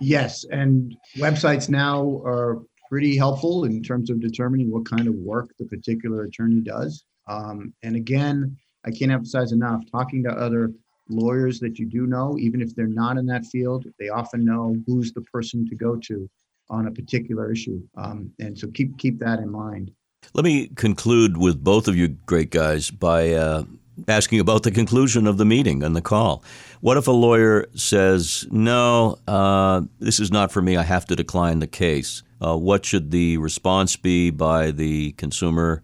Yes, 0.00 0.44
and 0.50 0.96
websites 1.16 1.68
now 1.68 2.20
are 2.24 2.60
pretty 2.88 3.16
helpful 3.16 3.64
in 3.64 3.82
terms 3.82 4.10
of 4.10 4.20
determining 4.20 4.70
what 4.70 4.84
kind 4.84 5.08
of 5.08 5.14
work 5.14 5.48
the 5.58 5.64
particular 5.64 6.24
attorney 6.24 6.60
does. 6.60 7.04
Um, 7.26 7.72
and 7.82 7.96
again, 7.96 8.56
I 8.84 8.90
can't 8.90 9.12
emphasize 9.12 9.52
enough 9.52 9.82
talking 9.90 10.22
to 10.24 10.30
other 10.30 10.72
lawyers 11.08 11.60
that 11.60 11.78
you 11.78 11.86
do 11.86 12.06
know, 12.06 12.36
even 12.38 12.60
if 12.60 12.74
they're 12.74 12.86
not 12.86 13.18
in 13.18 13.26
that 13.26 13.44
field, 13.46 13.86
they 13.98 14.08
often 14.08 14.44
know 14.44 14.76
who's 14.86 15.12
the 15.12 15.20
person 15.22 15.68
to 15.68 15.74
go 15.74 15.96
to 15.96 16.28
on 16.70 16.86
a 16.86 16.90
particular 16.90 17.52
issue. 17.52 17.80
Um, 17.96 18.32
and 18.40 18.58
so 18.58 18.68
keep 18.68 18.96
keep 18.98 19.18
that 19.18 19.38
in 19.38 19.50
mind. 19.50 19.92
Let 20.34 20.44
me 20.44 20.68
conclude 20.68 21.36
with 21.36 21.62
both 21.62 21.88
of 21.88 21.96
you 21.96 22.08
great 22.08 22.50
guys 22.50 22.90
by 22.90 23.32
uh, 23.32 23.64
asking 24.08 24.40
about 24.40 24.62
the 24.62 24.70
conclusion 24.70 25.26
of 25.26 25.36
the 25.36 25.44
meeting 25.44 25.82
and 25.82 25.94
the 25.94 26.00
call. 26.00 26.44
What 26.80 26.96
if 26.96 27.06
a 27.06 27.12
lawyer 27.12 27.66
says, 27.74 28.46
"No, 28.50 29.18
uh, 29.26 29.82
this 29.98 30.20
is 30.20 30.30
not 30.30 30.52
for 30.52 30.62
me. 30.62 30.76
I 30.76 30.82
have 30.82 31.04
to 31.06 31.16
decline 31.16 31.58
the 31.58 31.66
case." 31.66 32.22
Uh, 32.40 32.56
what 32.56 32.84
should 32.84 33.12
the 33.12 33.36
response 33.38 33.94
be 33.94 34.30
by 34.30 34.72
the 34.72 35.12
consumer 35.12 35.80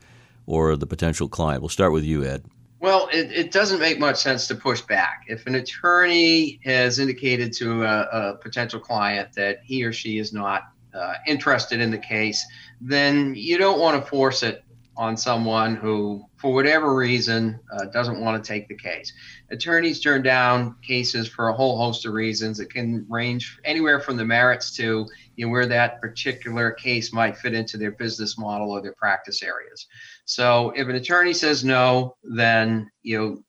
or 0.48 0.74
the 0.76 0.86
potential 0.86 1.28
client? 1.28 1.62
We'll 1.62 1.68
start 1.68 1.92
with 1.92 2.04
you, 2.04 2.24
Ed. 2.24 2.44
Well, 2.80 3.08
it, 3.12 3.30
it 3.32 3.52
doesn't 3.52 3.80
make 3.80 3.98
much 3.98 4.16
sense 4.16 4.46
to 4.48 4.54
push 4.54 4.80
back. 4.80 5.24
If 5.28 5.46
an 5.46 5.56
attorney 5.56 6.60
has 6.64 6.98
indicated 6.98 7.52
to 7.54 7.84
a, 7.84 8.00
a 8.12 8.34
potential 8.36 8.80
client 8.80 9.32
that 9.34 9.60
he 9.64 9.84
or 9.84 9.92
she 9.92 10.18
is 10.18 10.32
not 10.32 10.62
uh, 10.94 11.14
interested 11.26 11.80
in 11.80 11.90
the 11.90 11.98
case, 11.98 12.44
then 12.80 13.34
you 13.34 13.58
don't 13.58 13.78
want 13.78 14.02
to 14.02 14.08
force 14.08 14.42
it 14.42 14.64
on 14.96 15.16
someone 15.16 15.76
who, 15.76 16.24
for 16.36 16.52
whatever 16.52 16.94
reason, 16.94 17.58
uh, 17.72 17.84
doesn't 17.86 18.20
want 18.20 18.42
to 18.42 18.46
take 18.46 18.66
the 18.66 18.74
case. 18.74 19.12
Attorneys 19.50 20.00
turn 20.00 20.22
down 20.22 20.74
cases 20.82 21.28
for 21.28 21.48
a 21.48 21.52
whole 21.52 21.78
host 21.78 22.04
of 22.04 22.12
reasons. 22.14 22.58
It 22.58 22.70
can 22.70 23.06
range 23.08 23.60
anywhere 23.64 24.00
from 24.00 24.16
the 24.16 24.24
merits 24.24 24.74
to 24.76 25.06
you 25.36 25.46
know, 25.46 25.52
where 25.52 25.66
that 25.66 26.00
particular 26.00 26.72
case 26.72 27.12
might 27.12 27.36
fit 27.36 27.54
into 27.54 27.76
their 27.76 27.92
business 27.92 28.36
model 28.36 28.72
or 28.72 28.82
their 28.82 28.94
practice 28.94 29.40
areas. 29.40 29.86
So 30.28 30.74
if 30.76 30.86
an 30.86 30.94
attorney 30.94 31.32
says 31.32 31.64
no, 31.64 32.14
then 32.22 32.90
you 33.02 33.18
know 33.18 33.42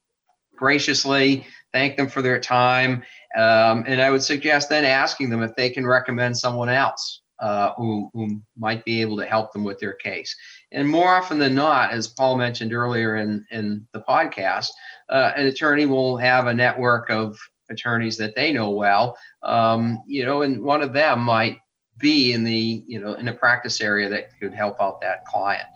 graciously 0.56 1.46
thank 1.74 1.98
them 1.98 2.08
for 2.08 2.22
their 2.22 2.40
time, 2.40 3.04
um, 3.38 3.84
and 3.86 4.02
I 4.02 4.10
would 4.10 4.24
suggest 4.24 4.70
then 4.70 4.86
asking 4.86 5.30
them 5.30 5.44
if 5.44 5.54
they 5.56 5.70
can 5.70 5.86
recommend 5.86 6.38
someone 6.38 6.70
else 6.70 7.22
uh, 7.40 7.74
who 7.76 8.10
who 8.14 8.42
might 8.58 8.86
be 8.86 9.02
able 9.02 9.18
to 9.18 9.26
help 9.26 9.52
them 9.52 9.66
with 9.66 9.78
their 9.80 9.92
case. 9.94 10.34
And 10.72 10.88
more 10.88 11.14
often 11.14 11.38
than 11.38 11.54
not, 11.54 11.92
as 11.92 12.08
Paul 12.08 12.38
mentioned 12.38 12.74
earlier 12.74 13.18
in 13.18 13.46
in 13.52 13.86
the 13.92 14.02
podcast, 14.08 14.70
uh, 15.10 15.34
an 15.36 15.48
attorney 15.48 15.86
will 15.86 16.16
have 16.16 16.48
a 16.48 16.54
network 16.54 17.10
of 17.10 17.38
attorneys 17.70 18.16
that 18.18 18.36
they 18.36 18.54
know 18.54 18.70
well. 18.70 19.18
Um, 19.44 20.02
you 20.08 20.26
know, 20.26 20.44
and 20.44 20.64
one 20.64 20.82
of 20.82 20.94
them 20.94 21.20
might 21.20 21.58
be 21.98 22.32
in 22.32 22.46
the 22.46 22.86
you 22.88 23.02
know 23.02 23.16
in 23.16 23.28
a 23.28 23.34
practice 23.34 23.82
area 23.82 24.08
that 24.08 24.30
could 24.40 24.54
help 24.54 24.78
out 24.80 25.02
that 25.02 25.26
client 25.26 25.68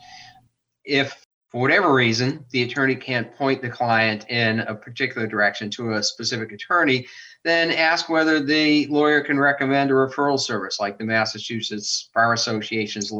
if 0.86 1.26
for 1.50 1.62
whatever 1.62 1.93
reason 1.93 2.43
the 2.50 2.63
attorney 2.63 2.96
can't 2.96 3.34
point 3.36 3.62
the 3.62 3.69
client 3.69 4.28
in 4.30 4.62
a 4.62 4.74
particular 4.74 5.28
direction 5.28 5.69
to 5.69 5.93
a 5.93 6.04
specific 6.04 6.52
attorney, 6.52 7.06
then 7.43 7.72
ask 7.72 8.10
whether 8.10 8.43
the 8.43 8.88
lawyer 8.88 9.22
can 9.22 9.39
recommend 9.39 9.91
a 9.91 9.93
referral 9.93 10.39
service 10.39 10.80
like 10.80 10.98
the 10.98 11.04
Massachusetts 11.04 12.10
Bar 12.15 12.34
Association's 12.34 13.12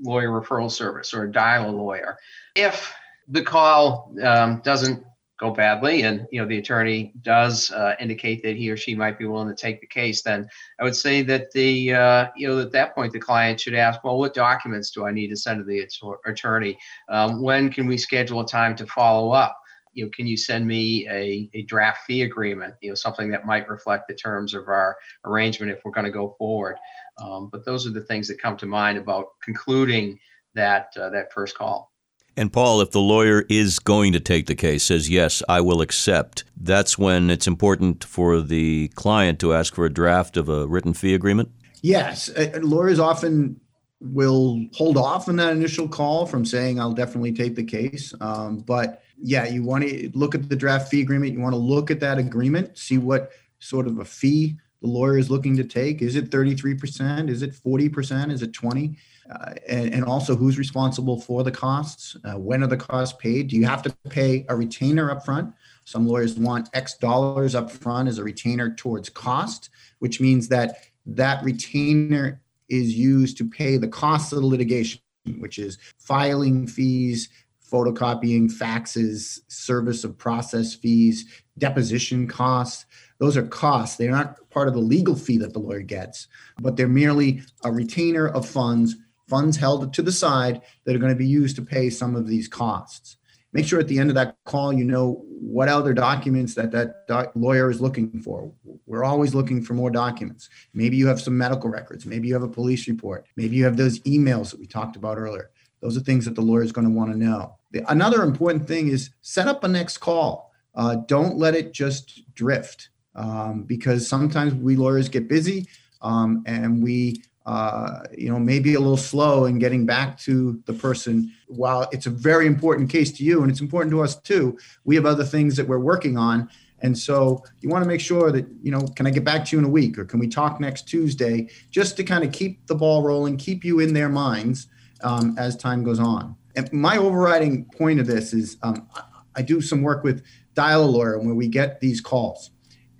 lawyer 0.00 0.30
referral 0.30 0.70
service 0.70 1.12
or 1.12 1.26
dial 1.26 1.68
a 1.68 1.72
lawyer. 1.72 2.16
If 2.56 2.94
the 3.28 3.42
call 3.42 4.14
um, 4.22 4.60
doesn't 4.64 5.04
go 5.44 5.50
badly 5.50 6.02
and 6.02 6.26
you 6.30 6.40
know 6.40 6.48
the 6.48 6.58
attorney 6.58 7.12
does 7.22 7.70
uh, 7.72 7.94
indicate 8.00 8.42
that 8.42 8.56
he 8.56 8.70
or 8.70 8.76
she 8.76 8.94
might 8.94 9.18
be 9.18 9.26
willing 9.26 9.48
to 9.48 9.54
take 9.54 9.80
the 9.80 9.86
case 9.86 10.22
then 10.22 10.48
i 10.80 10.84
would 10.84 10.96
say 10.96 11.22
that 11.22 11.50
the 11.52 11.92
uh, 11.92 12.26
you 12.36 12.48
know 12.48 12.58
at 12.60 12.72
that 12.72 12.94
point 12.94 13.12
the 13.12 13.18
client 13.18 13.60
should 13.60 13.74
ask 13.74 14.02
well 14.04 14.18
what 14.18 14.32
documents 14.34 14.90
do 14.90 15.06
i 15.06 15.10
need 15.10 15.28
to 15.28 15.36
send 15.36 15.58
to 15.58 15.64
the 15.64 15.86
attorney? 16.26 16.78
Um, 17.08 17.42
when 17.42 17.70
can 17.70 17.86
we 17.86 17.96
schedule 17.96 18.40
a 18.40 18.46
time 18.46 18.76
to 18.76 18.86
follow 18.86 19.30
up? 19.30 19.58
You 19.92 20.04
know 20.04 20.10
can 20.10 20.26
you 20.26 20.36
send 20.36 20.66
me 20.66 21.06
a, 21.08 21.48
a 21.54 21.62
draft 21.62 22.04
fee 22.06 22.22
agreement? 22.22 22.74
You 22.80 22.90
know 22.90 22.94
something 22.94 23.30
that 23.30 23.46
might 23.46 23.68
reflect 23.68 24.08
the 24.08 24.14
terms 24.14 24.54
of 24.54 24.68
our 24.68 24.96
arrangement 25.24 25.72
if 25.72 25.80
we're 25.84 25.92
going 25.92 26.06
to 26.06 26.10
go 26.10 26.34
forward. 26.38 26.76
Um, 27.22 27.48
but 27.50 27.64
those 27.64 27.86
are 27.86 27.90
the 27.90 28.02
things 28.02 28.26
that 28.28 28.42
come 28.42 28.56
to 28.56 28.66
mind 28.66 28.98
about 28.98 29.26
concluding 29.42 30.18
that 30.54 30.88
uh, 30.96 31.10
that 31.10 31.32
first 31.32 31.56
call 31.56 31.93
and 32.36 32.52
Paul, 32.52 32.80
if 32.80 32.90
the 32.90 33.00
lawyer 33.00 33.44
is 33.48 33.78
going 33.78 34.12
to 34.12 34.20
take 34.20 34.46
the 34.46 34.54
case, 34.54 34.84
says, 34.84 35.08
yes, 35.08 35.42
I 35.48 35.60
will 35.60 35.80
accept, 35.80 36.44
that's 36.56 36.98
when 36.98 37.30
it's 37.30 37.46
important 37.46 38.02
for 38.04 38.40
the 38.40 38.88
client 38.94 39.38
to 39.40 39.54
ask 39.54 39.74
for 39.74 39.84
a 39.84 39.92
draft 39.92 40.36
of 40.36 40.48
a 40.48 40.66
written 40.66 40.94
fee 40.94 41.14
agreement? 41.14 41.50
Yes. 41.82 42.30
Uh, 42.30 42.58
lawyers 42.62 42.98
often 42.98 43.60
will 44.00 44.66
hold 44.74 44.96
off 44.96 45.28
on 45.28 45.36
that 45.36 45.52
initial 45.52 45.88
call 45.88 46.26
from 46.26 46.44
saying, 46.44 46.80
I'll 46.80 46.92
definitely 46.92 47.32
take 47.32 47.54
the 47.54 47.64
case. 47.64 48.12
Um, 48.20 48.58
but 48.58 49.02
yeah, 49.16 49.46
you 49.46 49.62
want 49.62 49.84
to 49.84 50.10
look 50.14 50.34
at 50.34 50.48
the 50.48 50.56
draft 50.56 50.88
fee 50.88 51.00
agreement. 51.00 51.32
You 51.32 51.40
want 51.40 51.54
to 51.54 51.58
look 51.58 51.90
at 51.90 52.00
that 52.00 52.18
agreement, 52.18 52.76
see 52.76 52.98
what 52.98 53.30
sort 53.60 53.86
of 53.86 53.98
a 53.98 54.04
fee 54.04 54.56
the 54.82 54.88
lawyer 54.88 55.16
is 55.16 55.30
looking 55.30 55.56
to 55.56 55.64
take. 55.64 56.02
Is 56.02 56.16
it 56.16 56.30
33%? 56.30 57.30
Is 57.30 57.42
it 57.42 57.52
40%? 57.52 58.32
Is 58.32 58.42
it 58.42 58.52
20? 58.52 58.96
Uh, 59.30 59.54
and, 59.68 59.94
and, 59.94 60.04
also 60.04 60.36
who's 60.36 60.58
responsible 60.58 61.18
for 61.18 61.42
the 61.42 61.50
costs 61.50 62.14
uh, 62.24 62.34
when 62.34 62.62
are 62.62 62.66
the 62.66 62.76
costs 62.76 63.16
paid 63.18 63.48
do 63.48 63.56
you 63.56 63.64
have 63.64 63.82
to 63.82 63.90
pay 64.10 64.44
a 64.50 64.54
retainer 64.54 65.10
up 65.10 65.24
front 65.24 65.50
some 65.84 66.06
lawyers 66.06 66.38
want 66.38 66.68
x 66.74 66.98
dollars 66.98 67.54
up 67.54 67.70
front 67.70 68.06
as 68.06 68.18
a 68.18 68.22
retainer 68.22 68.74
towards 68.74 69.08
cost 69.08 69.70
which 70.00 70.20
means 70.20 70.48
that 70.48 70.76
that 71.06 71.42
retainer 71.42 72.42
is 72.68 72.94
used 72.94 73.38
to 73.38 73.48
pay 73.48 73.78
the 73.78 73.88
costs 73.88 74.30
of 74.30 74.40
the 74.40 74.46
litigation 74.46 75.00
which 75.38 75.58
is 75.58 75.78
filing 75.96 76.66
fees 76.66 77.30
photocopying, 77.74 78.52
faxes, 78.52 79.40
service 79.48 80.04
of 80.04 80.16
process 80.16 80.74
fees, 80.74 81.42
deposition 81.58 82.28
costs. 82.28 82.86
Those 83.18 83.36
are 83.36 83.46
costs. 83.46 83.96
They're 83.96 84.10
not 84.10 84.38
part 84.50 84.68
of 84.68 84.74
the 84.74 84.80
legal 84.80 85.16
fee 85.16 85.38
that 85.38 85.52
the 85.52 85.58
lawyer 85.58 85.80
gets, 85.80 86.28
but 86.60 86.76
they're 86.76 86.88
merely 86.88 87.42
a 87.64 87.72
retainer 87.72 88.28
of 88.28 88.46
funds, 88.46 88.96
funds 89.28 89.56
held 89.56 89.92
to 89.92 90.02
the 90.02 90.12
side 90.12 90.62
that 90.84 90.94
are 90.94 90.98
going 90.98 91.12
to 91.12 91.18
be 91.18 91.26
used 91.26 91.56
to 91.56 91.62
pay 91.62 91.90
some 91.90 92.16
of 92.16 92.26
these 92.26 92.48
costs. 92.48 93.16
Make 93.52 93.66
sure 93.66 93.78
at 93.78 93.86
the 93.86 93.98
end 93.98 94.10
of 94.10 94.16
that 94.16 94.36
call 94.44 94.72
you 94.72 94.84
know 94.84 95.24
what 95.28 95.68
other 95.68 95.94
documents 95.94 96.54
that 96.54 96.72
that 96.72 97.06
doc- 97.06 97.32
lawyer 97.36 97.70
is 97.70 97.80
looking 97.80 98.20
for. 98.20 98.52
We're 98.86 99.04
always 99.04 99.34
looking 99.34 99.62
for 99.62 99.74
more 99.74 99.90
documents. 99.90 100.48
Maybe 100.72 100.96
you 100.96 101.06
have 101.06 101.20
some 101.20 101.38
medical 101.38 101.70
records. 101.70 102.04
Maybe 102.04 102.28
you 102.28 102.34
have 102.34 102.42
a 102.42 102.48
police 102.48 102.88
report. 102.88 103.26
Maybe 103.36 103.56
you 103.56 103.64
have 103.64 103.76
those 103.76 104.00
emails 104.00 104.50
that 104.50 104.58
we 104.58 104.66
talked 104.66 104.96
about 104.96 105.18
earlier. 105.18 105.50
Those 105.80 105.96
are 105.96 106.00
things 106.00 106.24
that 106.24 106.34
the 106.34 106.40
lawyer 106.40 106.62
is 106.62 106.72
going 106.72 106.86
to 106.86 106.92
want 106.92 107.12
to 107.12 107.18
know. 107.18 107.56
The, 107.70 107.88
another 107.90 108.22
important 108.22 108.66
thing 108.66 108.88
is 108.88 109.10
set 109.20 109.46
up 109.46 109.64
a 109.64 109.68
next 109.68 109.98
call. 109.98 110.50
Uh, 110.74 110.96
don't 111.06 111.36
let 111.36 111.54
it 111.54 111.72
just 111.72 112.22
drift 112.34 112.88
um, 113.14 113.62
because 113.62 114.08
sometimes 114.08 114.54
we 114.54 114.76
lawyers 114.76 115.08
get 115.08 115.28
busy 115.28 115.68
um, 116.00 116.42
and 116.46 116.82
we, 116.82 117.22
uh, 117.46 118.00
you 118.16 118.30
know, 118.30 118.38
maybe 118.38 118.74
a 118.74 118.80
little 118.80 118.96
slow 118.96 119.44
in 119.44 119.58
getting 119.58 119.84
back 119.84 120.18
to 120.18 120.62
the 120.66 120.72
person. 120.72 121.32
While 121.46 121.88
it's 121.92 122.06
a 122.06 122.10
very 122.10 122.46
important 122.46 122.88
case 122.90 123.12
to 123.12 123.24
you 123.24 123.42
and 123.42 123.50
it's 123.50 123.60
important 123.60 123.90
to 123.92 124.02
us 124.02 124.16
too, 124.16 124.58
we 124.84 124.94
have 124.94 125.06
other 125.06 125.24
things 125.24 125.56
that 125.56 125.68
we're 125.68 125.78
working 125.78 126.16
on. 126.16 126.48
And 126.80 126.96
so 126.96 127.42
you 127.60 127.68
want 127.68 127.82
to 127.82 127.88
make 127.88 128.00
sure 128.00 128.32
that, 128.32 128.46
you 128.62 128.70
know, 128.70 128.80
can 128.80 129.06
I 129.06 129.10
get 129.10 129.24
back 129.24 129.44
to 129.46 129.56
you 129.56 129.58
in 129.58 129.64
a 129.64 129.70
week 129.70 129.98
or 129.98 130.04
can 130.04 130.18
we 130.18 130.28
talk 130.28 130.60
next 130.60 130.88
Tuesday 130.88 131.48
just 131.70 131.96
to 131.98 132.04
kind 132.04 132.24
of 132.24 132.32
keep 132.32 132.66
the 132.66 132.74
ball 132.74 133.02
rolling, 133.02 133.36
keep 133.36 133.64
you 133.64 133.80
in 133.80 133.94
their 133.94 134.08
minds 134.08 134.66
um, 135.02 135.34
as 135.38 135.56
time 135.56 135.82
goes 135.82 135.98
on. 135.98 136.36
And 136.56 136.72
my 136.72 136.96
overriding 136.96 137.64
point 137.66 138.00
of 138.00 138.06
this 138.06 138.32
is 138.32 138.56
um, 138.62 138.88
I 139.34 139.42
do 139.42 139.60
some 139.60 139.82
work 139.82 140.04
with 140.04 140.24
Dial 140.54 140.84
a 140.84 140.86
Lawyer 140.86 141.18
where 141.18 141.34
we 141.34 141.48
get 141.48 141.80
these 141.80 142.00
calls. 142.00 142.50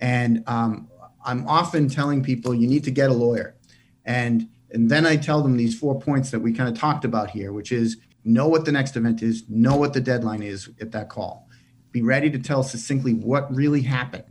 And 0.00 0.42
um, 0.46 0.88
I'm 1.24 1.46
often 1.46 1.88
telling 1.88 2.22
people 2.22 2.54
you 2.54 2.66
need 2.66 2.84
to 2.84 2.90
get 2.90 3.10
a 3.10 3.14
lawyer. 3.14 3.56
And, 4.04 4.48
and 4.70 4.90
then 4.90 5.06
I 5.06 5.16
tell 5.16 5.42
them 5.42 5.56
these 5.56 5.78
four 5.78 5.98
points 5.98 6.30
that 6.30 6.40
we 6.40 6.52
kind 6.52 6.68
of 6.68 6.78
talked 6.78 7.04
about 7.04 7.30
here, 7.30 7.52
which 7.52 7.72
is 7.72 7.96
know 8.24 8.48
what 8.48 8.64
the 8.64 8.72
next 8.72 8.96
event 8.96 9.22
is, 9.22 9.44
know 9.48 9.76
what 9.76 9.92
the 9.92 10.00
deadline 10.00 10.42
is 10.42 10.68
at 10.80 10.92
that 10.92 11.08
call, 11.08 11.48
be 11.92 12.02
ready 12.02 12.30
to 12.30 12.38
tell 12.38 12.62
succinctly 12.62 13.14
what 13.14 13.54
really 13.54 13.82
happened. 13.82 14.24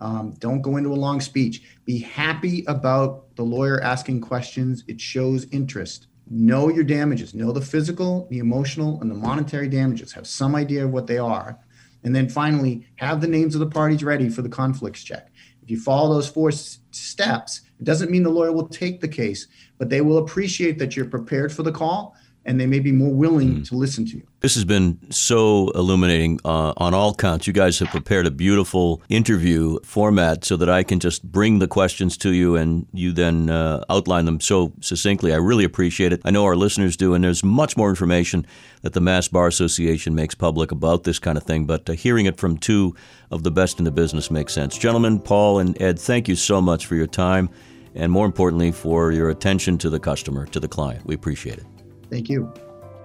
Um, 0.00 0.34
don't 0.38 0.62
go 0.62 0.76
into 0.76 0.90
a 0.90 0.94
long 0.94 1.20
speech. 1.20 1.62
Be 1.84 1.98
happy 1.98 2.64
about 2.68 3.34
the 3.36 3.42
lawyer 3.42 3.80
asking 3.80 4.20
questions. 4.20 4.84
It 4.86 5.00
shows 5.00 5.46
interest 5.50 6.06
know 6.30 6.68
your 6.68 6.84
damages, 6.84 7.34
know 7.34 7.52
the 7.52 7.60
physical, 7.60 8.26
the 8.30 8.38
emotional, 8.38 9.00
and 9.00 9.10
the 9.10 9.14
monetary 9.14 9.68
damages, 9.68 10.12
have 10.12 10.26
some 10.26 10.54
idea 10.54 10.84
of 10.84 10.90
what 10.90 11.06
they 11.06 11.18
are. 11.18 11.58
And 12.04 12.14
then 12.14 12.28
finally, 12.28 12.86
have 12.96 13.20
the 13.20 13.26
names 13.26 13.54
of 13.54 13.60
the 13.60 13.66
parties 13.66 14.04
ready 14.04 14.28
for 14.28 14.42
the 14.42 14.48
conflicts 14.48 15.02
check. 15.02 15.30
If 15.62 15.70
you 15.70 15.80
follow 15.80 16.14
those 16.14 16.28
four 16.28 16.50
s- 16.50 16.80
steps, 16.90 17.62
it 17.80 17.84
doesn't 17.84 18.10
mean 18.10 18.22
the 18.22 18.30
lawyer 18.30 18.52
will 18.52 18.68
take 18.68 19.00
the 19.00 19.08
case, 19.08 19.46
but 19.78 19.88
they 19.88 20.00
will 20.00 20.18
appreciate 20.18 20.78
that 20.78 20.96
you're 20.96 21.06
prepared 21.06 21.52
for 21.52 21.62
the 21.62 21.72
call 21.72 22.16
and 22.48 22.58
they 22.58 22.66
may 22.66 22.78
be 22.78 22.92
more 22.92 23.12
willing 23.12 23.56
mm. 23.56 23.68
to 23.68 23.76
listen 23.76 24.06
to 24.06 24.16
you. 24.16 24.26
This 24.40 24.54
has 24.54 24.64
been 24.64 24.98
so 25.10 25.68
illuminating 25.74 26.40
uh, 26.46 26.72
on 26.78 26.94
all 26.94 27.14
counts. 27.14 27.46
You 27.46 27.52
guys 27.52 27.78
have 27.80 27.88
prepared 27.88 28.26
a 28.26 28.30
beautiful 28.30 29.02
interview 29.10 29.78
format 29.80 30.46
so 30.46 30.56
that 30.56 30.70
I 30.70 30.82
can 30.82 30.98
just 30.98 31.22
bring 31.30 31.58
the 31.58 31.68
questions 31.68 32.16
to 32.18 32.30
you 32.30 32.56
and 32.56 32.86
you 32.94 33.12
then 33.12 33.50
uh, 33.50 33.84
outline 33.90 34.24
them 34.24 34.40
so 34.40 34.72
succinctly. 34.80 35.34
I 35.34 35.36
really 35.36 35.64
appreciate 35.64 36.10
it. 36.10 36.22
I 36.24 36.30
know 36.30 36.46
our 36.46 36.56
listeners 36.56 36.96
do, 36.96 37.12
and 37.12 37.22
there's 37.22 37.44
much 37.44 37.76
more 37.76 37.90
information 37.90 38.46
that 38.80 38.94
the 38.94 39.00
Mass 39.00 39.28
Bar 39.28 39.46
Association 39.46 40.14
makes 40.14 40.34
public 40.34 40.72
about 40.72 41.04
this 41.04 41.18
kind 41.18 41.36
of 41.36 41.44
thing, 41.44 41.66
but 41.66 41.90
uh, 41.90 41.92
hearing 41.92 42.24
it 42.24 42.38
from 42.38 42.56
two 42.56 42.94
of 43.30 43.42
the 43.42 43.50
best 43.50 43.78
in 43.78 43.84
the 43.84 43.90
business 43.90 44.30
makes 44.30 44.54
sense. 44.54 44.78
Gentlemen, 44.78 45.20
Paul 45.20 45.58
and 45.58 45.80
Ed, 45.82 45.98
thank 45.98 46.28
you 46.28 46.36
so 46.36 46.62
much 46.62 46.86
for 46.86 46.94
your 46.94 47.06
time 47.06 47.50
and 47.94 48.10
more 48.12 48.26
importantly, 48.26 48.72
for 48.72 49.12
your 49.12 49.30
attention 49.30 49.78
to 49.78 49.90
the 49.90 50.00
customer, 50.00 50.46
to 50.46 50.60
the 50.60 50.68
client. 50.68 51.04
We 51.06 51.14
appreciate 51.14 51.58
it. 51.58 51.66
Thank 52.10 52.28
you. 52.28 52.52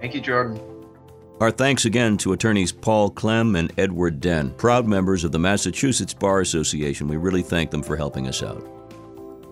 Thank 0.00 0.14
you, 0.14 0.20
Jordan. 0.20 0.60
Our 1.40 1.50
thanks 1.50 1.84
again 1.84 2.16
to 2.18 2.32
attorneys 2.32 2.70
Paul 2.70 3.10
Klehm 3.10 3.58
and 3.58 3.72
Edward 3.76 4.20
Denn, 4.20 4.50
proud 4.52 4.86
members 4.86 5.24
of 5.24 5.32
the 5.32 5.38
Massachusetts 5.38 6.14
Bar 6.14 6.40
Association. 6.40 7.08
We 7.08 7.16
really 7.16 7.42
thank 7.42 7.70
them 7.70 7.82
for 7.82 7.96
helping 7.96 8.28
us 8.28 8.42
out. 8.42 8.64